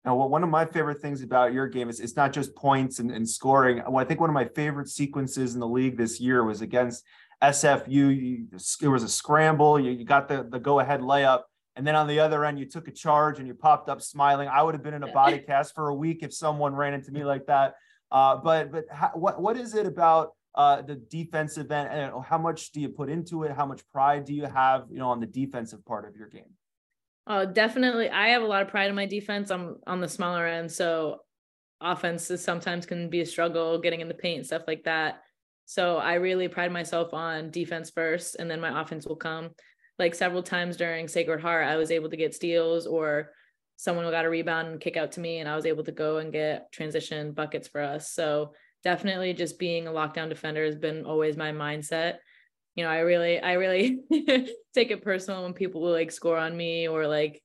Now, 0.05 0.15
well, 0.15 0.29
one 0.29 0.45
of 0.45 0.49
my 0.49 0.65
favorite 0.65 1.01
things 1.01 1.23
about 1.23 1.53
your 1.53 1.67
game 1.67 1.89
is 1.89 1.99
it's 1.99 2.15
not 2.15 2.33
just 2.33 2.55
points 2.55 3.01
and, 3.01 3.11
and 3.11 3.29
scoring. 3.29 3.83
Well, 3.89 3.99
I 3.99 4.05
think 4.05 4.21
one 4.21 4.31
of 4.31 4.35
my 4.35 4.45
favorite 4.45 4.89
sequences 4.89 5.55
in 5.55 5.61
the 5.61 5.67
league 5.67 5.97
this 5.97 6.21
year 6.21 6.45
was 6.45 6.61
against 6.63 7.05
SFU. 7.43 7.89
You, 7.89 8.47
it 8.83 8.89
was 8.89 9.03
a 9.03 9.09
scramble. 9.09 9.79
You, 9.79 9.91
you 9.91 10.05
got 10.05 10.29
the, 10.29 10.47
the 10.49 10.59
go 10.59 10.81
ahead 10.81 11.01
layup. 11.01 11.43
And 11.77 11.87
then 11.87 11.95
on 11.95 12.07
the 12.07 12.21
other 12.21 12.45
end, 12.45 12.59
you 12.59 12.65
took 12.65 12.89
a 12.89 12.91
charge 12.91 13.39
and 13.39 13.47
you 13.47 13.53
popped 13.53 13.91
up 13.91 14.01
smiling. 14.01 14.49
I 14.49 14.63
would 14.63 14.75
have 14.75 14.83
been 14.83 14.95
in 14.95 15.03
a 15.03 15.13
body 15.13 15.39
cast 15.39 15.75
for 15.75 15.89
a 15.89 15.95
week 15.95 16.21
if 16.23 16.33
someone 16.33 16.75
ran 16.75 16.95
into 16.95 17.13
me 17.13 17.25
like 17.25 17.47
that. 17.47 17.75
Uh, 18.11 18.37
but 18.37 18.73
but 18.73 18.85
how, 18.91 19.11
what 19.15 19.43
what 19.43 19.57
is 19.57 19.75
it 19.75 19.85
about 19.85 20.31
uh, 20.55 20.81
the 20.81 20.95
defensive 20.95 21.71
end? 21.71 21.89
And 21.89 22.25
how 22.25 22.39
much 22.39 22.73
do 22.73 22.81
you 22.81 22.89
put 22.89 23.11
into 23.11 23.43
it? 23.43 23.53
How 23.53 23.67
much 23.67 23.83
pride 23.93 24.25
do 24.25 24.33
you 24.33 24.47
have, 24.47 24.87
you 24.91 24.99
know, 24.99 25.09
on 25.09 25.21
the 25.21 25.27
defensive 25.27 25.85
part 25.85 26.09
of 26.09 26.17
your 26.17 26.29
game? 26.29 26.55
Oh, 27.27 27.45
definitely. 27.45 28.09
I 28.09 28.29
have 28.29 28.43
a 28.43 28.47
lot 28.47 28.63
of 28.63 28.69
pride 28.69 28.89
in 28.89 28.95
my 28.95 29.07
defense. 29.07 29.51
I'm 29.51 29.77
on 29.87 30.01
the 30.01 30.09
smaller 30.09 30.47
end, 30.47 30.73
so 30.73 31.21
offenses 31.81 32.43
sometimes 32.43 32.87
can 32.87 33.11
be 33.11 33.21
a 33.21 33.27
struggle 33.27 33.79
getting 33.79 34.01
in 34.01 34.09
the 34.09 34.15
paint 34.15 34.39
and 34.39 34.47
stuff 34.47 34.63
like 34.67 34.85
that. 34.85 35.23
So 35.67 35.99
I 35.99 36.15
really 36.15 36.49
pride 36.49 36.73
myself 36.73 37.13
on 37.13 37.51
defense 37.51 37.91
first, 37.91 38.37
and 38.37 38.51
then 38.51 38.61
my 38.61 38.81
offense 38.81 39.07
will 39.07 39.17
come. 39.17 39.51
Like 39.99 40.15
several 40.15 40.43
times 40.43 40.77
during 40.77 41.09
Sacred 41.09 41.41
Heart, 41.41 41.67
I 41.67 41.77
was 41.77 41.91
able 41.91 42.11
to 42.11 42.17
get 42.17 42.35
steals 42.35 42.87
or 42.87 43.33
someone 43.77 44.11
got 44.11 44.25
a 44.25 44.31
rebound 44.31 44.69
and 44.69 44.81
kick 44.81 44.97
out 44.97 45.13
to 45.13 45.21
me, 45.21 45.39
and 45.39 45.49
I 45.49 45.57
was 45.57 45.67
able 45.67 45.85
to 45.85 45.93
go 45.93 46.19
and 46.19 46.33
get 46.33 46.73
transition 46.73 47.33
buckets 47.33 47.69
for 47.69 47.83
us. 47.83 48.11
So 48.11 48.53
definitely 48.83 49.35
just 49.35 49.59
being 49.59 49.87
a 49.87 49.91
lockdown 49.93 50.29
defender 50.29 50.65
has 50.65 50.77
been 50.77 51.05
always 51.05 51.37
my 51.37 51.53
mindset 51.53 52.19
you 52.77 52.85
know, 52.85 52.91
I 52.91 52.99
really, 52.99 53.41
I 53.41 53.55
really 53.55 54.01
take 54.75 54.91
it 54.91 55.03
personal 55.03 55.43
when 55.43 55.55
people 55.55 55.81
will 55.81 55.93
like 55.93 56.13
score 56.13 56.37
on 56.37 56.55
me 56.55 56.87
or 56.87 57.07
like 57.07 57.43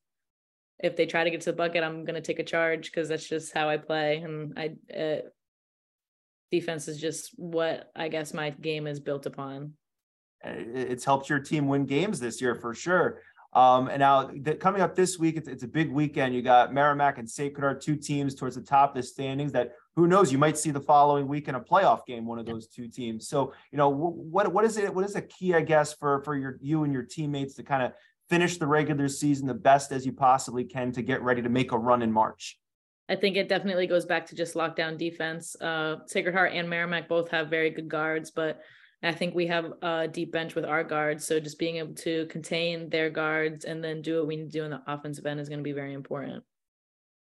if 0.79 0.97
they 0.97 1.05
try 1.05 1.23
to 1.23 1.31
get 1.31 1.41
to 1.41 1.51
the 1.51 1.57
bucket, 1.57 1.83
I'm 1.83 2.03
gonna 2.03 2.21
take 2.21 2.39
a 2.39 2.43
charge 2.43 2.91
because 2.91 3.07
that's 3.07 3.27
just 3.27 3.53
how 3.53 3.69
I 3.69 3.77
play. 3.77 4.17
And 4.17 4.53
I 4.59 5.21
defense 6.51 6.87
is 6.87 6.99
just 6.99 7.31
what 7.37 7.91
I 7.95 8.07
guess 8.07 8.33
my 8.33 8.49
game 8.49 8.87
is 8.87 8.99
built 8.99 9.25
upon. 9.25 9.73
It's 10.43 11.05
helped 11.05 11.29
your 11.29 11.39
team 11.39 11.67
win 11.67 11.85
games 11.85 12.19
this 12.19 12.41
year 12.41 12.55
for 12.55 12.73
sure. 12.73 13.21
Um, 13.53 13.89
and 13.89 13.99
now 13.99 14.31
the, 14.33 14.55
coming 14.55 14.81
up 14.81 14.95
this 14.95 15.19
week, 15.19 15.35
it's, 15.35 15.47
it's, 15.47 15.63
a 15.63 15.67
big 15.67 15.91
weekend. 15.91 16.33
You 16.33 16.41
got 16.41 16.73
Merrimack 16.73 17.17
and 17.17 17.29
St. 17.29 17.57
Heart, 17.57 17.81
two 17.81 17.97
teams 17.97 18.33
towards 18.33 18.55
the 18.55 18.61
top 18.61 18.91
of 18.91 18.95
the 18.95 19.03
standings 19.03 19.51
that 19.51 19.73
who 19.95 20.07
knows, 20.07 20.31
you 20.31 20.37
might 20.37 20.57
see 20.57 20.71
the 20.71 20.79
following 20.79 21.27
week 21.27 21.49
in 21.49 21.55
a 21.55 21.59
playoff 21.59 22.05
game, 22.05 22.25
one 22.25 22.39
of 22.39 22.45
those 22.45 22.67
two 22.67 22.87
teams. 22.87 23.27
So, 23.27 23.53
you 23.71 23.77
know, 23.77 23.89
what, 23.89 24.53
what 24.53 24.63
is 24.63 24.77
it? 24.77 24.93
What 24.93 25.03
is 25.03 25.17
a 25.17 25.21
key, 25.21 25.53
I 25.53 25.61
guess, 25.61 25.93
for, 25.93 26.23
for 26.23 26.37
your, 26.37 26.57
you 26.61 26.85
and 26.85 26.93
your 26.93 27.03
teammates 27.03 27.55
to 27.55 27.63
kind 27.63 27.83
of 27.83 27.91
finish 28.29 28.57
the 28.57 28.67
regular 28.67 29.09
season 29.09 29.47
the 29.47 29.53
best 29.53 29.91
as 29.91 30.05
you 30.05 30.13
possibly 30.13 30.63
can 30.63 30.93
to 30.93 31.01
get 31.01 31.21
ready 31.21 31.41
to 31.41 31.49
make 31.49 31.73
a 31.73 31.77
run 31.77 32.01
in 32.01 32.11
March? 32.11 32.57
I 33.09 33.15
think 33.15 33.35
it 33.35 33.49
definitely 33.49 33.87
goes 33.87 34.05
back 34.05 34.27
to 34.27 34.35
just 34.35 34.55
lockdown 34.55 34.97
defense. 34.97 35.55
Uh, 35.59 35.97
Sacred 36.05 36.33
Heart 36.33 36.53
and 36.53 36.69
Merrimack 36.69 37.09
both 37.09 37.29
have 37.31 37.49
very 37.49 37.69
good 37.69 37.89
guards, 37.89 38.31
but 38.31 38.61
I 39.03 39.11
think 39.11 39.33
we 39.33 39.47
have 39.47 39.73
a 39.81 40.07
deep 40.07 40.31
bench 40.31 40.53
with 40.53 40.63
our 40.63 40.83
guards. 40.83 41.25
So 41.25 41.39
just 41.39 41.57
being 41.57 41.77
able 41.77 41.95
to 41.95 42.27
contain 42.27 42.89
their 42.89 43.09
guards 43.09 43.65
and 43.65 43.83
then 43.83 44.01
do 44.01 44.17
what 44.17 44.27
we 44.27 44.35
need 44.35 44.51
to 44.51 44.59
do 44.59 44.63
in 44.63 44.71
the 44.71 44.81
offensive 44.87 45.25
end 45.25 45.39
is 45.39 45.49
going 45.49 45.59
to 45.59 45.63
be 45.63 45.71
very 45.71 45.93
important. 45.93 46.43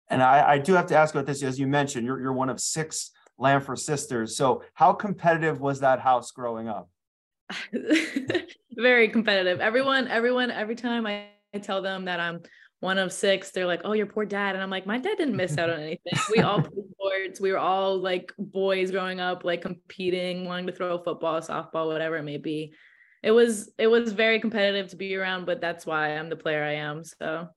And 0.08 0.22
I, 0.22 0.52
I 0.52 0.58
do 0.58 0.74
have 0.74 0.86
to 0.86 0.96
ask 0.96 1.14
about 1.14 1.26
this. 1.26 1.42
As 1.42 1.58
you 1.58 1.66
mentioned, 1.66 2.06
you're, 2.06 2.20
you're 2.20 2.32
one 2.32 2.48
of 2.48 2.60
six 2.60 3.10
Lanfer 3.40 3.76
sisters. 3.76 4.36
So 4.36 4.62
how 4.74 4.92
competitive 4.92 5.60
was 5.60 5.80
that 5.80 6.00
house 6.00 6.30
growing 6.30 6.68
up? 6.68 6.88
very 8.76 9.08
competitive. 9.08 9.60
Everyone, 9.60 10.06
everyone, 10.08 10.50
every 10.50 10.76
time 10.76 11.06
I, 11.06 11.26
I 11.54 11.58
tell 11.58 11.82
them 11.82 12.04
that 12.04 12.20
I'm 12.20 12.42
one 12.84 12.98
of 12.98 13.12
six, 13.12 13.50
they're 13.50 13.66
like, 13.66 13.80
"Oh, 13.84 13.92
your 13.92 14.06
poor 14.06 14.26
dad," 14.26 14.54
and 14.54 14.62
I'm 14.62 14.68
like, 14.68 14.86
"My 14.86 14.98
dad 14.98 15.16
didn't 15.16 15.34
miss 15.34 15.56
out 15.56 15.70
on 15.70 15.80
anything. 15.88 16.12
We 16.30 16.40
all 16.40 16.60
played 16.60 16.90
sports. 16.90 17.40
We 17.40 17.50
were 17.50 17.58
all 17.58 17.98
like 17.98 18.32
boys 18.38 18.90
growing 18.90 19.20
up, 19.20 19.42
like 19.42 19.62
competing, 19.62 20.44
wanting 20.44 20.66
to 20.66 20.72
throw 20.72 20.98
football, 20.98 21.40
softball, 21.40 21.86
whatever 21.86 22.16
it 22.16 22.22
may 22.22 22.36
be. 22.36 22.74
It 23.22 23.30
was 23.30 23.72
it 23.78 23.86
was 23.86 24.12
very 24.12 24.38
competitive 24.38 24.88
to 24.90 24.96
be 24.96 25.16
around, 25.16 25.46
but 25.46 25.62
that's 25.62 25.86
why 25.86 26.16
I'm 26.16 26.28
the 26.28 26.36
player 26.36 26.62
I 26.62 26.74
am. 26.74 27.02
So." 27.02 27.48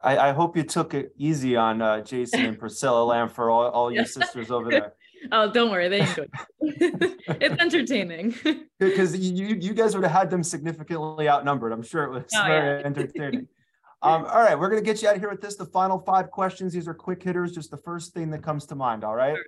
I, 0.00 0.28
I 0.28 0.32
hope 0.32 0.54
you 0.54 0.64
took 0.64 0.92
it 0.92 1.14
easy 1.16 1.56
on 1.56 1.80
uh, 1.80 2.02
Jason 2.02 2.44
and 2.44 2.58
Priscilla 2.58 3.02
Lamb 3.10 3.30
for 3.30 3.50
all, 3.50 3.70
all 3.70 3.90
your 3.90 4.04
sisters 4.18 4.50
over 4.50 4.70
there. 4.70 4.92
Oh, 5.32 5.50
don't 5.50 5.70
worry, 5.70 5.88
they 5.88 6.00
enjoy 6.00 6.26
it. 6.60 7.18
it's 7.40 7.60
entertaining. 7.60 8.34
Because 8.78 9.16
you 9.16 9.46
you 9.46 9.72
guys 9.72 9.94
would 9.94 10.04
have 10.04 10.12
had 10.12 10.30
them 10.30 10.42
significantly 10.42 11.28
outnumbered. 11.28 11.72
I'm 11.72 11.82
sure 11.82 12.04
it 12.04 12.10
was 12.10 12.24
oh, 12.36 12.44
very 12.46 12.80
yeah. 12.80 12.86
entertaining. 12.86 13.48
Um, 14.04 14.26
all 14.26 14.42
right, 14.42 14.58
we're 14.58 14.68
going 14.68 14.82
to 14.82 14.84
get 14.84 15.00
you 15.00 15.08
out 15.08 15.14
of 15.14 15.22
here 15.22 15.30
with 15.30 15.40
this. 15.40 15.56
The 15.56 15.64
final 15.64 15.98
five 15.98 16.30
questions. 16.30 16.74
These 16.74 16.86
are 16.86 16.92
quick 16.92 17.22
hitters, 17.22 17.52
just 17.52 17.70
the 17.70 17.78
first 17.78 18.12
thing 18.12 18.30
that 18.32 18.42
comes 18.42 18.66
to 18.66 18.74
mind. 18.74 19.02
All 19.02 19.14
right. 19.14 19.38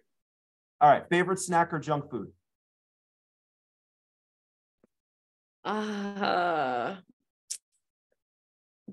All 0.80 0.90
right. 0.90 1.06
Favorite 1.10 1.40
snack 1.40 1.74
or 1.74 1.78
junk 1.78 2.10
food? 2.10 2.28
Uh, 5.62 6.94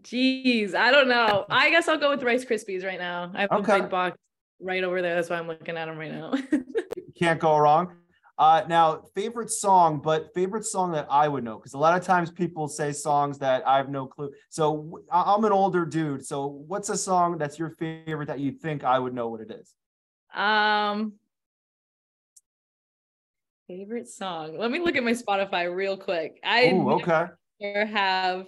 geez, 0.02 0.76
I 0.76 0.92
don't 0.92 1.08
know. 1.08 1.46
I 1.50 1.70
guess 1.70 1.88
I'll 1.88 1.98
go 1.98 2.10
with 2.10 2.24
Rice 2.24 2.44
Krispies 2.44 2.84
right 2.84 3.00
now. 3.00 3.32
I 3.34 3.42
have 3.42 3.52
okay. 3.52 3.78
a 3.78 3.82
big 3.84 3.90
box 3.90 4.18
right 4.60 4.84
over 4.84 5.02
there. 5.02 5.16
That's 5.16 5.30
why 5.30 5.38
I'm 5.38 5.48
looking 5.48 5.78
at 5.78 5.86
them 5.86 5.98
right 5.98 6.12
now. 6.12 6.34
Can't 7.18 7.40
go 7.40 7.58
wrong. 7.58 7.96
Uh, 8.38 8.64
now, 8.68 9.04
favorite 9.14 9.52
song, 9.52 10.00
but 10.04 10.34
favorite 10.34 10.66
song 10.66 10.92
that 10.92 11.06
I 11.10 11.28
would 11.28 11.44
know, 11.44 11.58
because 11.58 11.74
a 11.74 11.78
lot 11.78 11.98
of 12.00 12.04
times 12.04 12.32
people 12.32 12.68
say 12.68 12.92
songs 12.92 13.38
that 13.40 13.66
I 13.68 13.78
have 13.78 13.90
no 13.90 14.08
clue. 14.08 14.32
So 14.50 15.00
I'm 15.12 15.46
an 15.46 15.52
older 15.52 15.86
dude. 15.86 16.26
So 16.26 16.48
what's 16.48 16.90
a 16.90 16.98
song 16.98 17.38
that's 17.38 17.60
your 17.60 17.70
favorite 17.70 18.28
that 18.28 18.40
you 18.40 18.52
think 18.52 18.84
I 18.84 18.98
would 18.98 19.14
know 19.14 19.28
what 19.30 19.42
it 19.42 19.52
is? 19.52 19.76
Um, 20.34 21.14
favorite 23.68 24.08
song. 24.10 24.58
Let 24.58 24.72
me 24.72 24.80
look 24.80 24.96
at 24.96 25.04
my 25.04 25.14
Spotify 25.14 25.74
real 25.74 25.96
quick. 25.96 26.40
I 26.44 26.70
Ooh, 26.70 26.90
okay. 26.94 27.28
have 27.62 28.48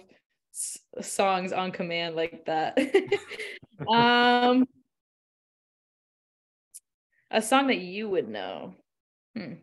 s- 0.52 0.78
songs 1.00 1.52
on 1.52 1.70
command 1.70 2.16
like 2.16 2.44
that. 2.46 2.76
um, 3.88 4.66
a 7.30 7.40
song 7.40 7.68
that 7.68 7.78
you 7.78 8.08
would 8.08 8.28
know. 8.28 8.74
Hmm. 9.36 9.54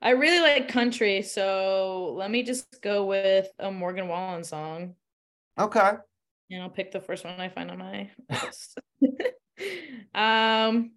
I 0.00 0.10
really 0.10 0.40
like 0.40 0.68
country, 0.68 1.22
so 1.22 2.14
let 2.16 2.30
me 2.30 2.42
just 2.42 2.80
go 2.82 3.04
with 3.04 3.48
a 3.58 3.70
Morgan 3.70 4.08
Wallen 4.08 4.44
song. 4.44 4.94
Okay. 5.58 5.92
And 6.50 6.62
I'll 6.62 6.70
pick 6.70 6.92
the 6.92 7.00
first 7.00 7.24
one 7.24 7.40
I 7.40 7.48
find 7.48 7.70
on 7.70 7.78
my 7.78 8.10
list. 8.30 8.78
um 10.14 10.92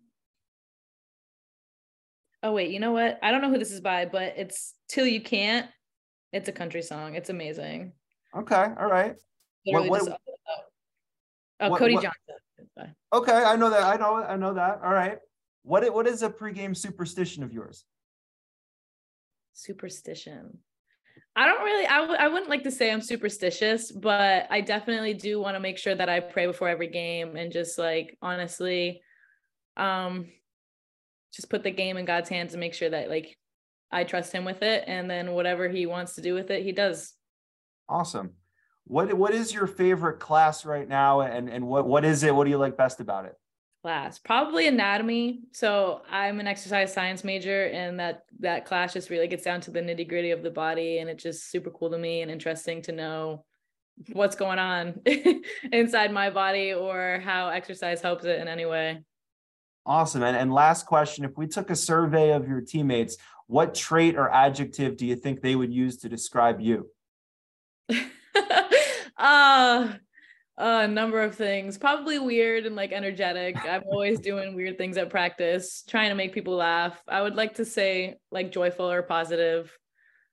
Oh 2.44 2.54
wait, 2.54 2.72
you 2.72 2.80
know 2.80 2.92
what? 2.92 3.20
I 3.22 3.32
don't 3.32 3.42
know 3.42 3.50
who 3.50 3.60
this 3.60 3.72
is 3.72 3.82
by, 3.82 4.06
but 4.06 4.34
it's 4.36 4.74
Till 4.88 5.06
You 5.06 5.22
Can't. 5.22 5.70
It's 6.34 6.50
a 6.50 6.52
country 6.52 6.82
song. 6.82 7.16
It's 7.16 7.30
amazing. 7.30 7.94
Okay, 8.36 8.68
all 8.80 8.90
right. 8.90 9.16
What, 9.66 9.90
what, 9.90 10.02
oh, 11.60 11.70
what, 11.70 11.78
Cody 11.78 11.96
Johnson. 11.96 12.96
Okay, 13.14 13.44
I 13.44 13.56
know 13.56 13.70
that. 13.70 13.84
I 13.84 13.98
know. 13.98 14.16
I 14.16 14.38
know 14.38 14.54
that. 14.54 14.80
All 14.84 14.94
right. 14.94 15.20
What 15.64 15.94
what 15.94 16.08
is 16.08 16.24
a 16.24 16.30
pregame 16.30 16.76
superstition 16.76 17.44
of 17.44 17.54
yours? 17.54 17.84
Superstition. 19.62 20.58
I 21.36 21.46
don't 21.46 21.64
really 21.64 21.88
I 21.88 22.02
w- 22.02 22.20
I 22.20 22.28
wouldn't 22.28 22.50
like 22.50 22.64
to 22.64 22.72
say 22.72 22.92
i'm 22.92 23.02
superstitious 23.02 23.90
but 23.92 24.48
i 24.50 24.60
definitely 24.60 25.14
do 25.14 25.40
want 25.40 25.56
to 25.56 25.62
make 25.62 25.78
sure 25.78 25.96
that 25.96 26.10
i 26.10 26.20
pray 26.20 26.46
before 26.46 26.68
every 26.68 26.88
game 26.88 27.38
and 27.38 27.54
just 27.54 27.78
like 27.78 28.18
honestly 28.22 29.02
um 29.78 30.26
just 31.34 31.50
put 31.50 31.64
the 31.64 31.72
game 31.72 31.96
in 31.96 32.04
god's 32.04 32.28
hands 32.28 32.54
and 32.54 32.60
make 32.60 32.74
sure 32.74 32.90
that 32.90 33.10
like 33.10 33.38
i 33.92 34.04
trust 34.04 34.34
him 34.34 34.44
with 34.44 34.62
it 34.62 34.84
and 34.88 35.10
then 35.10 35.32
whatever 35.32 35.70
he 35.70 35.86
wants 35.86 36.16
to 36.16 36.22
do 36.22 36.34
with 36.34 36.52
it 36.52 36.64
he 36.64 36.72
does. 36.72 37.14
Awesome. 37.88 38.32
What 38.86 39.14
what 39.14 39.34
is 39.34 39.54
your 39.54 39.68
favorite 39.68 40.20
class 40.20 40.66
right 40.66 40.88
now 40.88 41.22
and 41.22 41.50
and 41.50 41.68
what 41.68 41.86
what 41.86 42.06
is 42.06 42.24
it? 42.24 42.34
What 42.34 42.46
do 42.46 42.50
you 42.50 42.58
like 42.58 42.78
best 42.78 43.00
about 43.00 43.26
it 43.26 43.36
class 43.82 44.20
probably 44.20 44.68
anatomy 44.68 45.42
so 45.52 46.02
i'm 46.10 46.40
an 46.40 46.48
exercise 46.48 46.94
science 46.94 47.24
major 47.24 47.66
and 47.68 48.00
that 48.00 48.26
that 48.40 48.66
class 48.66 48.94
just 48.94 49.10
really 49.10 49.28
gets 49.28 49.44
down 49.44 49.60
to 49.60 49.72
the 49.72 49.80
nitty 49.82 50.08
gritty 50.08 50.32
of 50.32 50.44
the 50.44 50.52
body 50.52 51.00
and 51.00 51.10
it's 51.10 51.24
just 51.24 51.50
super 51.50 51.72
cool 51.72 51.90
to 51.90 51.98
me 51.98 52.22
and 52.22 52.30
interesting 52.30 52.82
to 52.82 52.92
know 52.92 53.44
what's 54.14 54.36
going 54.36 54.60
on 54.60 55.00
inside 55.72 56.12
my 56.12 56.30
body 56.30 56.74
or 56.74 57.22
how 57.24 57.50
exercise 57.50 58.02
helps 58.02 58.24
it 58.24 58.40
in 58.40 58.48
any 58.48 58.66
way 58.66 59.00
awesome 59.86 60.22
and, 60.22 60.38
and 60.38 60.54
last 60.54 60.86
question 60.86 61.26
if 61.26 61.36
we 61.36 61.48
took 61.48 61.70
a 61.70 61.76
survey 61.76 62.32
of 62.32 62.48
your 62.48 62.62
teammates 62.62 63.18
what 63.52 63.76
trait 63.76 64.16
or 64.16 64.32
adjective 64.32 64.96
do 64.96 65.06
you 65.06 65.18
think 65.18 65.42
they 65.42 65.58
would 65.58 65.74
use 65.74 65.98
to 65.98 66.08
describe 66.08 66.62
you? 66.62 66.90
uh 69.18 69.92
a 70.62 70.88
number 70.88 71.22
of 71.22 71.34
things 71.34 71.78
probably 71.78 72.20
weird 72.20 72.68
and 72.68 72.76
like 72.76 72.92
energetic 72.92 73.58
i'm 73.66 73.82
always 73.88 74.20
doing 74.20 74.54
weird 74.54 74.78
things 74.78 74.96
at 74.96 75.10
practice 75.10 75.84
trying 75.88 76.10
to 76.10 76.16
make 76.16 76.34
people 76.34 76.56
laugh 76.56 77.02
i 77.08 77.20
would 77.20 77.36
like 77.36 77.56
to 77.56 77.66
say 77.66 78.16
like 78.32 78.52
joyful 78.52 78.90
or 78.90 79.02
positive 79.02 79.76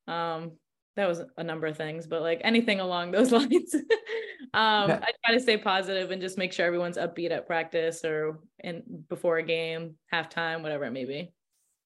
um 0.06 0.52
that 0.96 1.08
was 1.08 1.22
a 1.38 1.44
number 1.44 1.66
of 1.66 1.78
things 1.78 2.06
but 2.06 2.20
like 2.20 2.42
anything 2.44 2.78
along 2.78 3.10
those 3.10 3.32
lines 3.32 3.74
um 3.74 4.90
i 4.90 5.10
try 5.24 5.32
to 5.32 5.40
stay 5.40 5.56
positive 5.56 6.10
and 6.10 6.20
just 6.20 6.36
make 6.36 6.52
sure 6.52 6.66
everyone's 6.66 6.98
upbeat 6.98 7.30
at 7.30 7.46
practice 7.46 8.04
or 8.04 8.38
in 8.58 8.82
before 9.08 9.38
a 9.38 9.42
game 9.42 9.94
halftime 10.12 10.62
whatever 10.62 10.84
it 10.84 10.92
may 10.92 11.06
be 11.06 11.32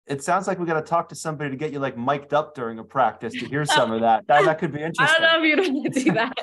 it 0.06 0.22
sounds 0.22 0.46
like 0.48 0.58
we 0.58 0.66
got 0.66 0.74
to 0.74 0.82
talk 0.82 1.08
to 1.10 1.14
somebody 1.14 1.50
to 1.50 1.56
get 1.56 1.72
you 1.72 1.78
like 1.78 1.96
mic'd 1.96 2.34
up 2.34 2.56
during 2.56 2.80
a 2.80 2.84
practice 2.84 3.32
to 3.34 3.46
hear 3.46 3.64
some 3.78 3.92
of 3.92 4.00
that. 4.00 4.26
That, 4.26 4.44
that 4.44 4.58
could 4.58 4.72
be 4.72 4.82
interesting. 4.82 5.06
I 5.06 5.14
don't 5.20 5.40
know 5.40 5.44
if 5.44 5.48
you 5.48 5.54
don't 5.84 5.94
see 5.94 6.10
that. 6.10 6.34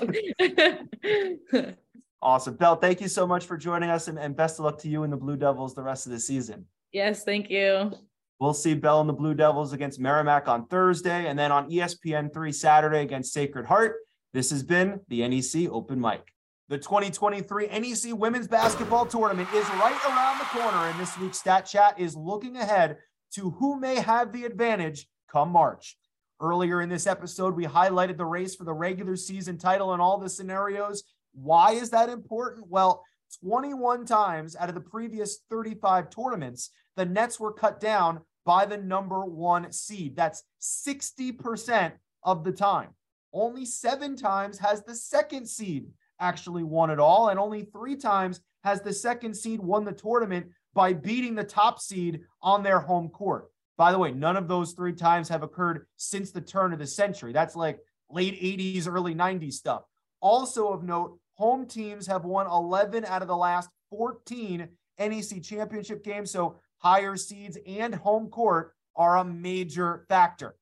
awesome. 2.22 2.56
Bell, 2.56 2.76
thank 2.76 3.02
you 3.02 3.08
so 3.08 3.26
much 3.26 3.46
for 3.46 3.58
joining 3.58 3.90
us 3.90 4.08
and, 4.08 4.20
and 4.20 4.36
best 4.36 4.60
of 4.60 4.66
luck 4.66 4.80
to 4.80 4.90
you 4.90 5.04
and 5.04 5.12
the 5.12 5.18
Blue 5.18 5.38
Devils 5.38 5.76
the 5.76 5.84
rest 5.84 6.06
of 6.06 6.12
the 6.12 6.20
season. 6.20 6.66
Yes, 6.92 7.24
thank 7.24 7.50
you. 7.50 7.92
We'll 8.40 8.54
see 8.54 8.74
Bell 8.74 9.02
and 9.02 9.10
the 9.10 9.14
Blue 9.14 9.34
Devils 9.34 9.74
against 9.74 10.00
Merrimack 10.00 10.48
on 10.48 10.68
Thursday 10.68 11.28
and 11.28 11.38
then 11.38 11.52
on 11.52 11.70
ESPN 11.70 12.34
3 12.34 12.52
Saturday 12.52 13.02
against 13.02 13.34
Sacred 13.34 13.66
Heart. 13.66 13.98
This 14.34 14.50
has 14.52 14.64
been 14.64 15.02
the 15.10 15.28
NEC 15.28 15.70
Open 15.70 16.00
Mic. 16.00 16.22
The 16.70 16.78
2023 16.78 17.68
NEC 17.68 18.16
Women's 18.18 18.48
Basketball 18.48 19.06
Tournament 19.08 19.50
is 19.54 19.68
right 19.72 20.00
around 20.06 20.38
the 20.38 20.46
corner, 20.46 20.88
and 20.88 21.00
this 21.00 21.18
week's 21.18 21.40
Stat 21.40 21.66
Chat 21.66 22.00
is 22.00 22.16
looking 22.16 22.58
ahead 22.58 22.98
to 23.34 23.50
who 23.52 23.80
may 23.80 23.96
have 23.96 24.32
the 24.32 24.46
advantage 24.46 25.08
come 25.32 25.50
March. 25.50 25.98
Earlier 26.40 26.82
in 26.82 26.88
this 26.88 27.08
episode, 27.08 27.56
we 27.56 27.66
highlighted 27.66 28.18
the 28.18 28.26
race 28.26 28.56
for 28.56 28.64
the 28.64 28.74
regular 28.74 29.16
season 29.16 29.58
title 29.58 29.94
and 29.94 30.02
all 30.02 30.20
the 30.20 30.30
scenarios. 30.30 31.04
Why 31.42 31.72
is 31.72 31.90
that 31.92 32.10
important? 32.10 32.68
Well, 32.70 33.04
21 33.44 34.06
times 34.06 34.56
out 34.56 34.70
of 34.70 34.76
the 34.76 34.82
previous 34.82 35.40
35 35.50 36.10
tournaments, 36.10 36.72
the 36.96 37.06
Nets 37.06 37.40
were 37.40 37.54
cut 37.54 37.80
down 37.80 38.22
by 38.46 38.66
the 38.66 38.78
number 38.78 39.26
one 39.26 39.72
seed. 39.72 40.16
That's 40.16 40.44
60% 40.62 41.94
of 42.24 42.44
the 42.44 42.52
time. 42.52 42.90
Only 43.32 43.66
seven 43.66 44.16
times 44.16 44.58
has 44.60 44.84
the 44.84 44.96
second 44.96 45.48
seed 45.48 45.88
actually 46.20 46.64
won 46.64 46.90
it 46.90 47.00
all, 47.00 47.30
and 47.30 47.40
only 47.40 47.64
three 47.64 47.96
times 47.96 48.42
has 48.64 48.82
the 48.82 48.94
second 48.94 49.36
seed 49.36 49.60
won 49.60 49.86
the 49.86 49.92
tournament 49.92 50.48
by 50.74 50.94
beating 50.94 51.36
the 51.36 51.44
top 51.44 51.80
seed 51.80 52.22
on 52.42 52.64
their 52.64 52.80
home 52.80 53.10
court. 53.10 53.50
By 53.78 53.92
the 53.92 54.00
way, 54.00 54.12
none 54.12 54.36
of 54.36 54.48
those 54.48 54.74
three 54.74 54.94
times 54.94 55.30
have 55.30 55.44
occurred 55.44 55.86
since 55.96 56.32
the 56.32 56.42
turn 56.42 56.74
of 56.74 56.80
the 56.80 56.88
century. 56.88 57.32
That's 57.32 57.56
like 57.56 57.80
late 58.10 58.40
80s, 58.42 58.88
early 58.88 59.16
90s 59.16 59.54
stuff. 59.54 59.84
Also 60.20 60.68
of 60.68 60.84
note, 60.84 61.18
home 61.40 61.66
teams 61.66 62.06
have 62.06 62.26
won 62.26 62.46
11 62.48 63.06
out 63.06 63.22
of 63.22 63.30
the 63.30 63.36
last 63.36 63.70
14 63.92 64.68
NEC 65.00 65.42
championship 65.42 66.04
games. 66.04 66.30
So 66.32 66.60
higher 66.80 67.16
seeds 67.16 67.58
and 67.66 67.96
home 67.96 68.28
court 68.28 68.74
are 68.96 69.18
a 69.18 69.24
major 69.24 70.06
factor. 70.10 70.58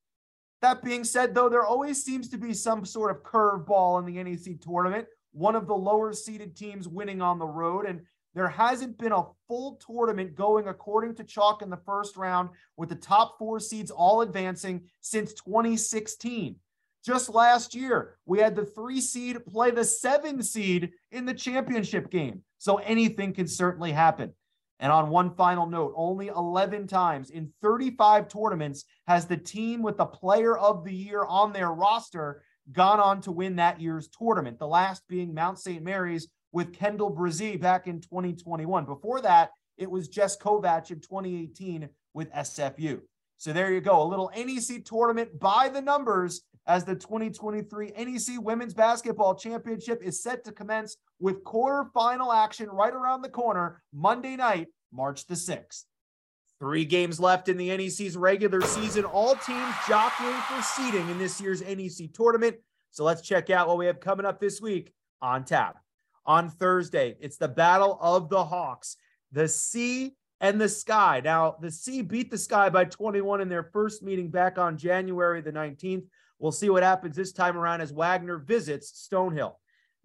That 0.61 0.83
being 0.83 1.03
said, 1.03 1.33
though, 1.33 1.49
there 1.49 1.65
always 1.65 2.03
seems 2.03 2.29
to 2.29 2.37
be 2.37 2.53
some 2.53 2.85
sort 2.85 3.09
of 3.11 3.23
curveball 3.23 3.99
in 3.99 4.05
the 4.05 4.23
NEC 4.23 4.61
tournament. 4.61 5.07
One 5.31 5.55
of 5.55 5.67
the 5.67 5.75
lower 5.75 6.13
seeded 6.13 6.55
teams 6.55 6.87
winning 6.87 7.21
on 7.21 7.39
the 7.39 7.45
road. 7.45 7.87
And 7.87 8.01
there 8.35 8.47
hasn't 8.47 8.99
been 8.99 9.13
a 9.13 9.25
full 9.47 9.79
tournament 9.83 10.35
going 10.35 10.67
according 10.67 11.15
to 11.15 11.23
chalk 11.23 11.63
in 11.63 11.71
the 11.71 11.81
first 11.87 12.17
round 12.17 12.49
with 12.75 12.89
the 12.89 12.95
top 12.95 13.39
four 13.39 13.59
seeds 13.59 13.89
all 13.89 14.21
advancing 14.21 14.83
since 15.01 15.33
2016. 15.33 16.55
Just 17.07 17.29
last 17.29 17.73
year, 17.73 18.17
we 18.25 18.39
had 18.39 18.53
the 18.53 18.65
three 18.65 18.99
seed 18.99 19.45
play 19.45 19.71
the 19.71 19.85
seven 19.85 20.43
seed 20.43 20.91
in 21.13 21.25
the 21.25 21.33
championship 21.33 22.09
game. 22.09 22.41
So 22.57 22.79
anything 22.79 23.31
can 23.31 23.47
certainly 23.47 23.93
happen. 23.93 24.33
And 24.81 24.91
on 24.91 25.09
one 25.09 25.33
final 25.33 25.67
note, 25.67 25.93
only 25.95 26.27
11 26.27 26.85
times 26.87 27.29
in 27.29 27.53
35 27.61 28.27
tournaments 28.27 28.83
has 29.07 29.25
the 29.25 29.37
team 29.37 29.83
with 29.83 29.95
the 29.95 30.05
player 30.05 30.57
of 30.57 30.83
the 30.83 30.93
year 30.93 31.23
on 31.23 31.53
their 31.53 31.71
roster 31.71 32.43
gone 32.73 32.99
on 32.99 33.21
to 33.21 33.31
win 33.31 33.55
that 33.55 33.79
year's 33.79 34.09
tournament. 34.09 34.59
The 34.59 34.67
last 34.67 35.01
being 35.07 35.33
Mount 35.33 35.59
St. 35.59 35.81
Mary's 35.81 36.27
with 36.51 36.73
Kendall 36.73 37.15
Brazee 37.15 37.57
back 37.57 37.87
in 37.87 38.01
2021. 38.01 38.83
Before 38.83 39.21
that, 39.21 39.51
it 39.77 39.89
was 39.89 40.09
Jess 40.09 40.35
Kovatch 40.35 40.91
in 40.91 40.99
2018 40.99 41.87
with 42.13 42.29
SFU. 42.33 42.99
So 43.37 43.53
there 43.53 43.71
you 43.71 43.81
go, 43.81 44.01
a 44.01 44.03
little 44.03 44.31
NEC 44.35 44.83
tournament 44.83 45.39
by 45.39 45.69
the 45.69 45.81
numbers 45.81 46.41
as 46.67 46.83
the 46.83 46.95
2023 46.95 47.93
NEC 47.97 48.41
Women's 48.43 48.73
Basketball 48.73 49.35
Championship 49.35 50.03
is 50.03 50.21
set 50.21 50.43
to 50.43 50.51
commence 50.51 50.97
with 51.19 51.43
quarterfinal 51.43 52.35
action 52.35 52.69
right 52.69 52.93
around 52.93 53.21
the 53.21 53.29
corner 53.29 53.81
Monday 53.93 54.35
night, 54.35 54.67
March 54.91 55.25
the 55.25 55.35
6th. 55.35 55.85
Three 56.59 56.85
games 56.85 57.19
left 57.19 57.49
in 57.49 57.57
the 57.57 57.75
NEC's 57.75 58.17
regular 58.17 58.61
season. 58.61 59.05
All 59.05 59.35
teams 59.35 59.73
jockeying 59.87 60.41
for 60.41 60.61
seeding 60.61 61.07
in 61.09 61.17
this 61.17 61.39
year's 61.39 61.61
NEC 61.61 62.13
tournament. 62.13 62.57
So 62.91 63.03
let's 63.03 63.21
check 63.21 63.49
out 63.49 63.67
what 63.67 63.77
we 63.77 63.85
have 63.85 63.99
coming 63.99 64.25
up 64.25 64.39
this 64.39 64.59
week 64.59 64.93
on 65.21 65.45
tap 65.45 65.77
on 66.25 66.49
Thursday. 66.49 67.15
It's 67.21 67.37
the 67.37 67.47
Battle 67.47 67.97
of 68.01 68.29
the 68.29 68.43
Hawks, 68.43 68.97
the 69.31 69.47
Sea 69.47 70.15
and 70.41 70.59
the 70.59 70.67
Sky. 70.67 71.21
Now, 71.23 71.57
the 71.61 71.71
Sea 71.71 72.01
beat 72.01 72.31
the 72.31 72.37
Sky 72.37 72.69
by 72.69 72.85
21 72.85 73.39
in 73.41 73.49
their 73.49 73.63
first 73.63 74.03
meeting 74.03 74.29
back 74.29 74.57
on 74.57 74.77
January 74.77 75.41
the 75.41 75.51
19th. 75.51 76.05
We'll 76.39 76.51
see 76.51 76.69
what 76.69 76.83
happens 76.83 77.15
this 77.15 77.31
time 77.31 77.57
around 77.57 77.81
as 77.81 77.91
Wagner 77.91 78.37
visits 78.37 79.07
Stonehill. 79.11 79.55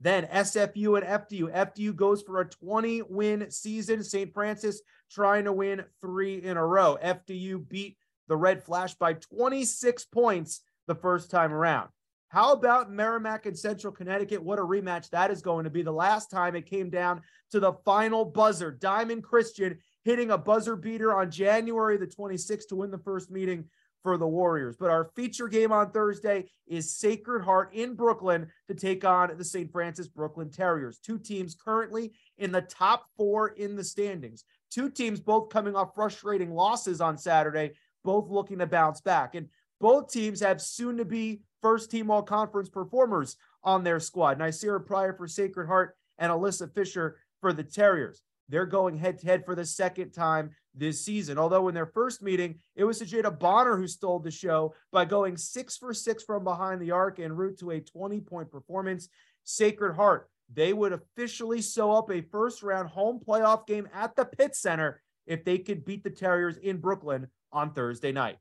Then 0.00 0.26
SFU 0.26 0.98
and 1.00 1.06
FDU. 1.06 1.54
FDU 1.54 1.94
goes 1.94 2.22
for 2.22 2.40
a 2.40 2.48
20 2.48 3.02
win 3.02 3.50
season. 3.50 4.02
St. 4.02 4.32
Francis 4.32 4.82
trying 5.10 5.44
to 5.44 5.52
win 5.52 5.84
three 6.00 6.42
in 6.42 6.56
a 6.56 6.66
row. 6.66 6.98
FDU 7.02 7.68
beat 7.68 7.96
the 8.28 8.36
Red 8.36 8.64
Flash 8.64 8.94
by 8.94 9.12
26 9.12 10.04
points 10.06 10.62
the 10.88 10.94
first 10.94 11.30
time 11.30 11.52
around. 11.52 11.88
How 12.28 12.52
about 12.52 12.90
Merrimack 12.90 13.44
and 13.44 13.56
Central 13.56 13.92
Connecticut? 13.92 14.42
What 14.42 14.58
a 14.58 14.62
rematch 14.62 15.10
that 15.10 15.30
is 15.30 15.42
going 15.42 15.64
to 15.64 15.70
be. 15.70 15.82
The 15.82 15.92
last 15.92 16.30
time 16.30 16.56
it 16.56 16.64
came 16.64 16.88
down 16.88 17.20
to 17.50 17.60
the 17.60 17.74
final 17.84 18.24
buzzer. 18.24 18.70
Diamond 18.70 19.22
Christian 19.22 19.78
hitting 20.02 20.30
a 20.30 20.38
buzzer 20.38 20.74
beater 20.74 21.14
on 21.14 21.30
January 21.30 21.98
the 21.98 22.06
26th 22.06 22.68
to 22.68 22.76
win 22.76 22.90
the 22.90 22.98
first 22.98 23.30
meeting 23.30 23.66
for 24.02 24.16
the 24.16 24.26
Warriors. 24.26 24.76
But 24.78 24.90
our 24.90 25.10
feature 25.14 25.48
game 25.48 25.72
on 25.72 25.90
Thursday 25.90 26.50
is 26.66 26.96
Sacred 26.96 27.42
Heart 27.42 27.74
in 27.74 27.94
Brooklyn 27.94 28.48
to 28.68 28.74
take 28.74 29.04
on 29.04 29.36
the 29.36 29.44
St. 29.44 29.70
Francis 29.70 30.08
Brooklyn 30.08 30.50
Terriers. 30.50 30.98
Two 30.98 31.18
teams 31.18 31.54
currently 31.54 32.12
in 32.38 32.52
the 32.52 32.62
top 32.62 33.06
four 33.16 33.48
in 33.48 33.76
the 33.76 33.84
standings. 33.84 34.44
Two 34.70 34.90
teams 34.90 35.20
both 35.20 35.50
coming 35.50 35.76
off 35.76 35.94
frustrating 35.94 36.52
losses 36.52 37.00
on 37.00 37.18
Saturday, 37.18 37.72
both 38.04 38.30
looking 38.30 38.58
to 38.58 38.66
bounce 38.66 39.00
back. 39.00 39.34
And 39.34 39.48
both 39.80 40.10
teams 40.10 40.40
have 40.40 40.60
soon 40.60 40.96
to 40.96 41.04
be 41.04 41.42
first 41.60 41.90
team 41.90 42.10
all 42.10 42.22
conference 42.22 42.68
performers 42.68 43.36
on 43.62 43.84
their 43.84 44.00
squad. 44.00 44.38
Ny'Ceara 44.38 44.84
Pryor 44.84 45.14
for 45.14 45.28
Sacred 45.28 45.66
Heart 45.66 45.96
and 46.18 46.30
Alyssa 46.30 46.72
Fisher 46.74 47.18
for 47.40 47.52
the 47.52 47.64
Terriers. 47.64 48.22
They're 48.52 48.66
going 48.66 48.98
head 48.98 49.18
to 49.20 49.26
head 49.26 49.46
for 49.46 49.54
the 49.54 49.64
second 49.64 50.10
time 50.10 50.50
this 50.74 51.02
season. 51.02 51.38
Although 51.38 51.68
in 51.68 51.74
their 51.74 51.86
first 51.86 52.22
meeting, 52.22 52.58
it 52.76 52.84
was 52.84 53.00
Sajeda 53.00 53.38
Bonner 53.38 53.78
who 53.78 53.88
stole 53.88 54.18
the 54.18 54.30
show 54.30 54.74
by 54.92 55.06
going 55.06 55.38
six 55.38 55.78
for 55.78 55.94
six 55.94 56.22
from 56.22 56.44
behind 56.44 56.82
the 56.82 56.90
arc 56.90 57.18
en 57.18 57.32
route 57.32 57.58
to 57.60 57.70
a 57.70 57.80
20 57.80 58.20
point 58.20 58.50
performance. 58.50 59.08
Sacred 59.44 59.94
Heart, 59.94 60.28
they 60.52 60.74
would 60.74 60.92
officially 60.92 61.62
sew 61.62 61.92
up 61.92 62.10
a 62.10 62.20
first 62.20 62.62
round 62.62 62.90
home 62.90 63.20
playoff 63.26 63.66
game 63.66 63.88
at 63.94 64.14
the 64.16 64.26
Pitt 64.26 64.54
Center 64.54 65.00
if 65.26 65.46
they 65.46 65.56
could 65.56 65.86
beat 65.86 66.04
the 66.04 66.10
Terriers 66.10 66.58
in 66.58 66.76
Brooklyn 66.76 67.28
on 67.52 67.72
Thursday 67.72 68.12
night. 68.12 68.36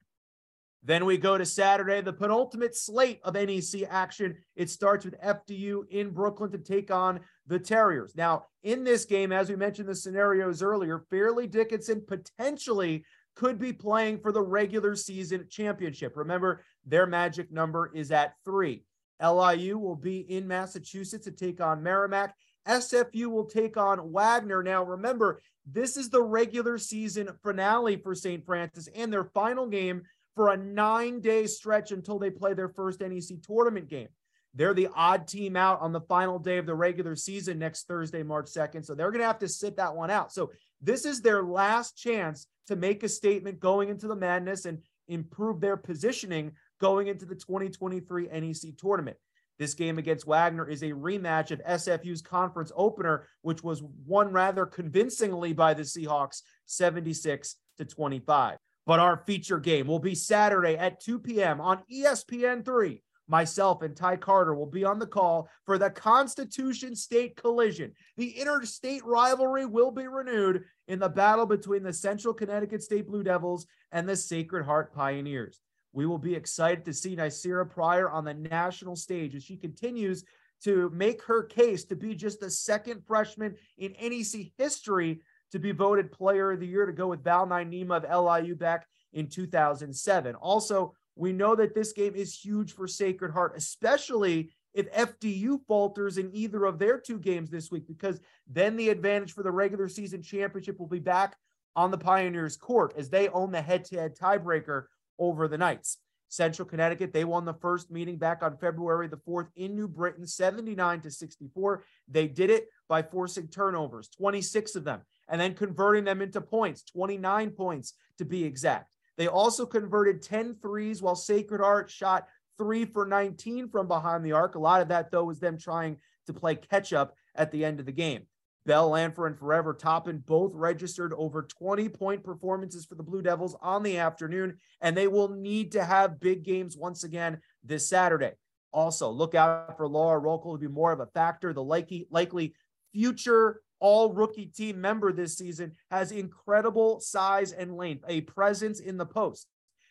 Then 0.83 1.05
we 1.05 1.17
go 1.17 1.37
to 1.37 1.45
Saturday, 1.45 2.01
the 2.01 2.13
penultimate 2.13 2.75
slate 2.75 3.19
of 3.23 3.35
NEC 3.35 3.83
action. 3.87 4.35
It 4.55 4.69
starts 4.69 5.05
with 5.05 5.19
FDU 5.21 5.83
in 5.91 6.09
Brooklyn 6.09 6.51
to 6.51 6.57
take 6.57 6.89
on 6.89 7.19
the 7.45 7.59
Terriers. 7.59 8.15
Now, 8.15 8.45
in 8.63 8.83
this 8.83 9.05
game, 9.05 9.31
as 9.31 9.49
we 9.49 9.55
mentioned 9.55 9.87
the 9.87 9.95
scenarios 9.95 10.63
earlier, 10.63 11.05
Fairleigh 11.09 11.47
Dickinson 11.47 12.03
potentially 12.07 13.05
could 13.35 13.59
be 13.59 13.73
playing 13.73 14.19
for 14.19 14.31
the 14.31 14.41
regular 14.41 14.95
season 14.95 15.45
championship. 15.49 16.13
Remember, 16.15 16.63
their 16.85 17.05
magic 17.05 17.51
number 17.51 17.91
is 17.93 18.11
at 18.11 18.33
three. 18.43 18.83
LIU 19.21 19.77
will 19.77 19.95
be 19.95 20.19
in 20.19 20.47
Massachusetts 20.47 21.25
to 21.25 21.31
take 21.31 21.61
on 21.61 21.83
Merrimack. 21.83 22.35
SFU 22.67 23.27
will 23.27 23.45
take 23.45 23.77
on 23.77 24.11
Wagner. 24.11 24.63
Now, 24.63 24.83
remember, 24.83 25.41
this 25.65 25.95
is 25.95 26.09
the 26.09 26.21
regular 26.21 26.77
season 26.79 27.29
finale 27.43 27.97
for 27.97 28.15
St. 28.15 28.43
Francis 28.45 28.89
and 28.95 29.13
their 29.13 29.25
final 29.25 29.67
game 29.67 30.01
for 30.35 30.49
a 30.49 30.57
nine 30.57 31.21
day 31.21 31.45
stretch 31.47 31.91
until 31.91 32.19
they 32.19 32.29
play 32.29 32.53
their 32.53 32.69
first 32.69 33.01
NEC 33.01 33.41
tournament 33.41 33.89
game. 33.89 34.07
They're 34.53 34.73
the 34.73 34.89
odd 34.93 35.27
team 35.27 35.55
out 35.55 35.79
on 35.81 35.93
the 35.93 36.01
final 36.01 36.37
day 36.37 36.57
of 36.57 36.65
the 36.65 36.75
regular 36.75 37.15
season 37.15 37.59
next 37.59 37.87
Thursday, 37.87 38.21
March 38.21 38.47
2nd. 38.47 38.85
So 38.85 38.95
they're 38.95 39.11
going 39.11 39.21
to 39.21 39.27
have 39.27 39.39
to 39.39 39.47
sit 39.47 39.77
that 39.77 39.95
one 39.95 40.11
out. 40.11 40.33
So 40.33 40.51
this 40.81 41.05
is 41.05 41.21
their 41.21 41.43
last 41.43 41.97
chance 41.97 42.47
to 42.67 42.75
make 42.75 43.03
a 43.03 43.09
statement 43.09 43.59
going 43.59 43.89
into 43.89 44.07
the 44.07 44.15
madness 44.15 44.65
and 44.65 44.79
improve 45.07 45.61
their 45.61 45.77
positioning 45.77 46.51
going 46.79 47.07
into 47.07 47.25
the 47.25 47.35
2023 47.35 48.27
NEC 48.27 48.77
tournament. 48.77 49.17
This 49.57 49.73
game 49.73 49.99
against 49.99 50.25
Wagner 50.25 50.67
is 50.67 50.81
a 50.81 50.87
rematch 50.87 51.51
of 51.51 51.63
SFU's 51.63 52.21
conference 52.21 52.71
opener, 52.75 53.27
which 53.43 53.63
was 53.63 53.83
won 54.07 54.31
rather 54.31 54.65
convincingly 54.65 55.53
by 55.53 55.73
the 55.73 55.83
Seahawks 55.83 56.41
76 56.65 57.55
to 57.77 57.85
25. 57.85 58.57
But 58.85 58.99
our 58.99 59.23
feature 59.25 59.59
game 59.59 59.87
will 59.87 59.99
be 59.99 60.15
Saturday 60.15 60.75
at 60.75 61.01
2 61.01 61.19
p.m. 61.19 61.61
on 61.61 61.83
ESPN 61.91 62.65
3. 62.65 63.01
Myself 63.27 63.81
and 63.81 63.95
Ty 63.95 64.17
Carter 64.17 64.53
will 64.53 64.65
be 64.65 64.83
on 64.83 64.99
the 64.99 65.07
call 65.07 65.47
for 65.65 65.77
the 65.77 65.89
Constitution 65.89 66.95
State 66.95 67.37
collision. 67.37 67.93
The 68.17 68.29
interstate 68.29 69.05
rivalry 69.05 69.65
will 69.65 69.91
be 69.91 70.07
renewed 70.07 70.65
in 70.89 70.99
the 70.99 71.07
battle 71.07 71.45
between 71.45 71.83
the 71.83 71.93
Central 71.93 72.33
Connecticut 72.33 72.83
State 72.83 73.07
Blue 73.07 73.23
Devils 73.23 73.67
and 73.93 74.09
the 74.09 74.17
Sacred 74.17 74.65
Heart 74.65 74.93
Pioneers. 74.93 75.61
We 75.93 76.05
will 76.05 76.17
be 76.17 76.35
excited 76.35 76.83
to 76.85 76.93
see 76.93 77.15
Ny'Ceara 77.15 77.69
Pryor 77.69 78.09
on 78.09 78.25
the 78.25 78.33
national 78.33 78.97
stage 78.97 79.35
as 79.35 79.43
she 79.43 79.55
continues 79.55 80.25
to 80.63 80.89
make 80.93 81.23
her 81.23 81.43
case 81.43 81.85
to 81.85 81.95
be 81.95 82.15
just 82.15 82.39
the 82.39 82.49
second 82.49 83.01
freshman 83.07 83.55
in 83.77 83.93
NEC 83.93 84.51
history 84.57 85.21
to 85.51 85.59
be 85.59 85.71
voted 85.71 86.11
player 86.11 86.51
of 86.51 86.59
the 86.59 86.67
year 86.67 86.85
to 86.85 86.93
go 86.93 87.07
with 87.07 87.23
Val 87.23 87.47
Naima 87.47 88.03
of 88.03 88.43
LIU 88.43 88.55
back 88.55 88.87
in 89.13 89.27
2007. 89.27 90.35
Also, 90.35 90.93
we 91.15 91.33
know 91.33 91.55
that 91.55 91.75
this 91.75 91.93
game 91.93 92.15
is 92.15 92.37
huge 92.37 92.73
for 92.73 92.87
Sacred 92.87 93.31
Heart, 93.31 93.53
especially 93.57 94.51
if 94.73 94.91
FDU 94.93 95.59
falters 95.67 96.17
in 96.17 96.33
either 96.33 96.65
of 96.65 96.79
their 96.79 96.97
two 96.97 97.19
games 97.19 97.49
this 97.49 97.69
week, 97.69 97.87
because 97.87 98.19
then 98.47 98.77
the 98.77 98.89
advantage 98.89 99.33
for 99.33 99.43
the 99.43 99.51
regular 99.51 99.89
season 99.89 100.21
championship 100.21 100.79
will 100.79 100.87
be 100.87 100.99
back 100.99 101.35
on 101.75 101.91
the 101.91 101.97
Pioneers' 101.97 102.57
court 102.57 102.93
as 102.97 103.09
they 103.09 103.27
own 103.29 103.51
the 103.51 103.61
head 103.61 103.85
to 103.85 103.99
head 103.99 104.15
tiebreaker 104.17 104.85
over 105.19 105.47
the 105.47 105.57
Knights. 105.57 105.97
Central 106.29 106.65
Connecticut, 106.65 107.11
they 107.11 107.25
won 107.25 107.43
the 107.43 107.53
first 107.55 107.91
meeting 107.91 108.15
back 108.15 108.41
on 108.41 108.57
February 108.57 109.09
the 109.09 109.17
4th 109.17 109.49
in 109.57 109.75
New 109.75 109.89
Britain, 109.89 110.25
79 110.25 111.01
to 111.01 111.11
64. 111.11 111.83
They 112.07 112.27
did 112.27 112.49
it 112.49 112.67
by 112.87 113.01
forcing 113.01 113.49
turnovers, 113.49 114.07
26 114.07 114.75
of 114.75 114.85
them, 114.85 115.01
and 115.31 115.39
then 115.39 115.55
converting 115.55 116.03
them 116.03 116.21
into 116.21 116.41
points, 116.41 116.83
29 116.83 117.51
points 117.51 117.93
to 118.17 118.25
be 118.25 118.43
exact. 118.43 118.91
They 119.17 119.27
also 119.27 119.65
converted 119.65 120.21
10 120.21 120.57
threes 120.61 121.01
while 121.01 121.15
Sacred 121.15 121.61
Heart 121.61 121.89
shot 121.89 122.27
three 122.57 122.85
for 122.85 123.05
19 123.05 123.69
from 123.69 123.87
behind 123.87 124.23
the 124.23 124.33
arc. 124.33 124.55
A 124.55 124.59
lot 124.59 124.81
of 124.81 124.89
that, 124.89 125.09
though, 125.09 125.23
was 125.23 125.39
them 125.39 125.57
trying 125.57 125.97
to 126.27 126.33
play 126.33 126.55
catch 126.55 126.93
up 126.93 127.15
at 127.33 127.51
the 127.51 127.65
end 127.65 127.79
of 127.79 127.85
the 127.85 127.91
game. 127.91 128.27
Bell, 128.65 128.91
Lanford, 128.91 129.27
and 129.27 129.39
Forever 129.39 129.73
Toppin 129.73 130.19
both 130.19 130.51
registered 130.53 131.13
over 131.13 131.41
20 131.41 131.89
point 131.89 132.23
performances 132.23 132.85
for 132.85 132.95
the 132.95 133.03
Blue 133.03 133.21
Devils 133.21 133.55
on 133.61 133.81
the 133.81 133.97
afternoon, 133.97 134.57
and 134.81 134.95
they 134.95 135.07
will 135.07 135.29
need 135.29 135.71
to 135.71 135.83
have 135.83 136.19
big 136.19 136.43
games 136.43 136.77
once 136.77 137.03
again 137.03 137.39
this 137.63 137.89
Saturday. 137.89 138.33
Also, 138.71 139.09
look 139.09 139.33
out 139.33 139.77
for 139.77 139.87
Laura 139.87 140.21
Rokel 140.21 140.53
to 140.53 140.59
be 140.59 140.67
more 140.67 140.91
of 140.91 140.99
a 140.99 141.07
factor. 141.07 141.53
The 141.53 141.63
likely, 141.63 142.07
likely 142.11 142.53
future 142.93 143.61
all 143.81 144.13
rookie 144.13 144.45
team 144.45 144.79
member 144.79 145.11
this 145.11 145.37
season 145.37 145.73
has 145.89 146.11
incredible 146.11 147.01
size 147.01 147.51
and 147.51 147.75
length, 147.75 148.05
a 148.07 148.21
presence 148.21 148.79
in 148.79 148.97
the 148.97 149.05
post. 149.05 149.47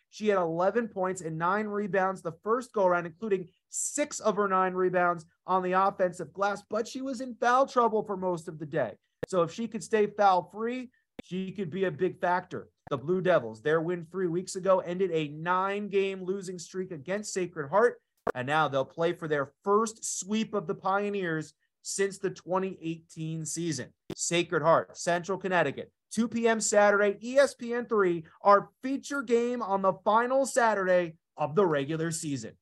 She 0.08 0.28
had 0.28 0.38
11 0.38 0.88
points 0.88 1.20
and 1.20 1.38
nine 1.38 1.66
rebounds 1.66 2.22
the 2.22 2.32
first 2.42 2.72
go 2.72 2.86
around, 2.86 3.06
including 3.06 3.48
six 3.68 4.18
of 4.18 4.36
her 4.36 4.48
nine 4.48 4.74
rebounds 4.74 5.24
on 5.46 5.62
the 5.62 5.72
offensive 5.72 6.32
glass, 6.32 6.62
but 6.68 6.88
she 6.88 7.02
was 7.02 7.20
in 7.20 7.36
foul 7.36 7.66
trouble 7.66 8.02
for 8.02 8.16
most 8.16 8.48
of 8.48 8.58
the 8.58 8.66
day. 8.66 8.92
So 9.28 9.42
if 9.42 9.52
she 9.52 9.68
could 9.68 9.84
stay 9.84 10.06
foul 10.06 10.50
free, 10.52 10.90
she 11.22 11.52
could 11.52 11.70
be 11.70 11.84
a 11.84 11.90
big 11.90 12.20
factor. 12.20 12.68
The 12.88 12.98
Blue 12.98 13.20
Devils, 13.20 13.62
their 13.62 13.80
win 13.80 14.06
three 14.10 14.26
weeks 14.26 14.56
ago 14.56 14.80
ended 14.80 15.10
a 15.12 15.28
nine 15.28 15.88
game 15.88 16.24
losing 16.24 16.58
streak 16.58 16.90
against 16.90 17.32
Sacred 17.32 17.68
Heart. 17.68 18.00
And 18.34 18.46
now 18.46 18.68
they'll 18.68 18.84
play 18.84 19.12
for 19.12 19.28
their 19.28 19.52
first 19.62 20.04
sweep 20.04 20.54
of 20.54 20.66
the 20.66 20.74
Pioneers 20.74 21.54
since 21.82 22.18
the 22.18 22.30
2018 22.30 23.44
season. 23.44 23.88
Sacred 24.14 24.62
Heart, 24.62 24.96
Central 24.96 25.38
Connecticut, 25.38 25.92
2 26.12 26.28
p.m. 26.28 26.60
Saturday, 26.60 27.18
ESPN 27.22 27.88
3, 27.88 28.24
our 28.42 28.70
feature 28.82 29.22
game 29.22 29.62
on 29.62 29.82
the 29.82 29.94
final 30.04 30.46
Saturday 30.46 31.14
of 31.36 31.54
the 31.54 31.66
regular 31.66 32.10
season. 32.10 32.52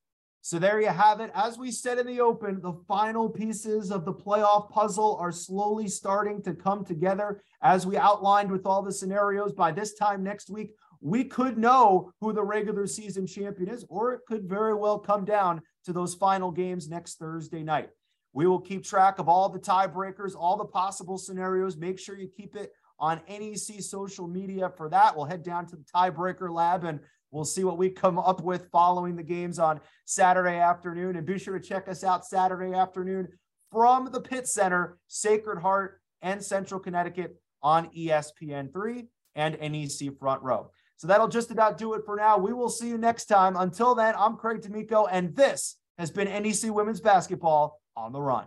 So 0.41 0.57
there 0.57 0.79
you 0.79 0.87
have 0.87 1.19
it. 1.19 1.31
As 1.35 1.57
we 1.57 1.69
said 1.69 1.99
in 1.99 2.07
the 2.07 2.21
open, 2.21 2.61
the 2.61 2.73
final 2.87 3.29
pieces 3.29 3.91
of 3.91 4.05
the 4.05 4.13
playoff 4.13 4.69
puzzle 4.69 5.17
are 5.19 5.33
slowly 5.33 5.87
starting 5.87 6.41
to 6.43 6.53
come 6.53 6.85
together. 6.85 7.43
As 7.61 7.85
we 7.85 7.97
outlined 7.97 8.49
with 8.49 8.65
all 8.65 8.81
the 8.81 8.91
scenarios, 8.91 9.51
by 9.51 9.71
this 9.71 9.95
time 9.95 10.23
next 10.23 10.49
week, 10.49 10.71
we 11.01 11.23
could 11.25 11.57
know 11.57 12.11
who 12.21 12.33
the 12.33 12.43
regular 12.43 12.87
season 12.87 13.27
champion 13.27 13.69
is, 13.69 13.85
or 13.89 14.13
it 14.13 14.21
could 14.27 14.47
very 14.47 14.73
well 14.73 14.97
come 14.99 15.25
down 15.25 15.61
to 15.85 15.93
those 15.93 16.15
final 16.15 16.51
games 16.51 16.89
next 16.89 17.19
Thursday 17.19 17.63
night. 17.63 17.89
We 18.33 18.47
will 18.47 18.59
keep 18.59 18.83
track 18.83 19.19
of 19.19 19.27
all 19.27 19.49
the 19.49 19.59
tiebreakers, 19.59 20.35
all 20.35 20.57
the 20.57 20.65
possible 20.65 21.17
scenarios. 21.17 21.77
Make 21.77 21.99
sure 21.99 22.17
you 22.17 22.27
keep 22.27 22.55
it 22.55 22.71
on 22.99 23.21
NEC 23.27 23.81
social 23.81 24.27
media 24.27 24.71
for 24.75 24.89
that. 24.89 25.15
We'll 25.15 25.25
head 25.25 25.43
down 25.43 25.65
to 25.67 25.75
the 25.75 25.85
tiebreaker 25.95 26.51
lab 26.51 26.83
and 26.83 26.99
we'll 27.31 27.45
see 27.45 27.63
what 27.63 27.77
we 27.77 27.89
come 27.89 28.19
up 28.19 28.41
with 28.41 28.69
following 28.71 29.15
the 29.15 29.23
games 29.23 29.57
on 29.57 29.79
Saturday 30.05 30.57
afternoon. 30.57 31.15
And 31.15 31.25
be 31.25 31.39
sure 31.39 31.57
to 31.57 31.65
check 31.65 31.87
us 31.87 32.03
out 32.03 32.25
Saturday 32.25 32.73
afternoon 32.73 33.29
from 33.71 34.09
the 34.11 34.21
Pitt 34.21 34.47
Center, 34.47 34.97
Sacred 35.07 35.59
Heart 35.59 36.01
and 36.21 36.43
Central 36.43 36.79
Connecticut 36.79 37.35
on 37.61 37.89
ESPN3 37.97 39.07
and 39.35 39.57
NEC 39.59 40.17
Front 40.19 40.41
Row. 40.43 40.71
So 40.97 41.07
that'll 41.07 41.29
just 41.29 41.51
about 41.51 41.77
do 41.77 41.93
it 41.93 42.01
for 42.05 42.17
now. 42.17 42.37
We 42.37 42.51
will 42.51 42.69
see 42.69 42.89
you 42.89 42.97
next 42.97 43.25
time. 43.25 43.55
Until 43.55 43.95
then, 43.95 44.15
I'm 44.17 44.35
Craig 44.35 44.61
D'Amico, 44.61 45.05
and 45.05 45.33
this 45.33 45.77
has 45.97 46.11
been 46.11 46.27
NEC 46.27 46.73
Women's 46.73 46.99
Basketball 46.99 47.79
on 47.99 48.13
the 48.13 48.21
Run. 48.21 48.37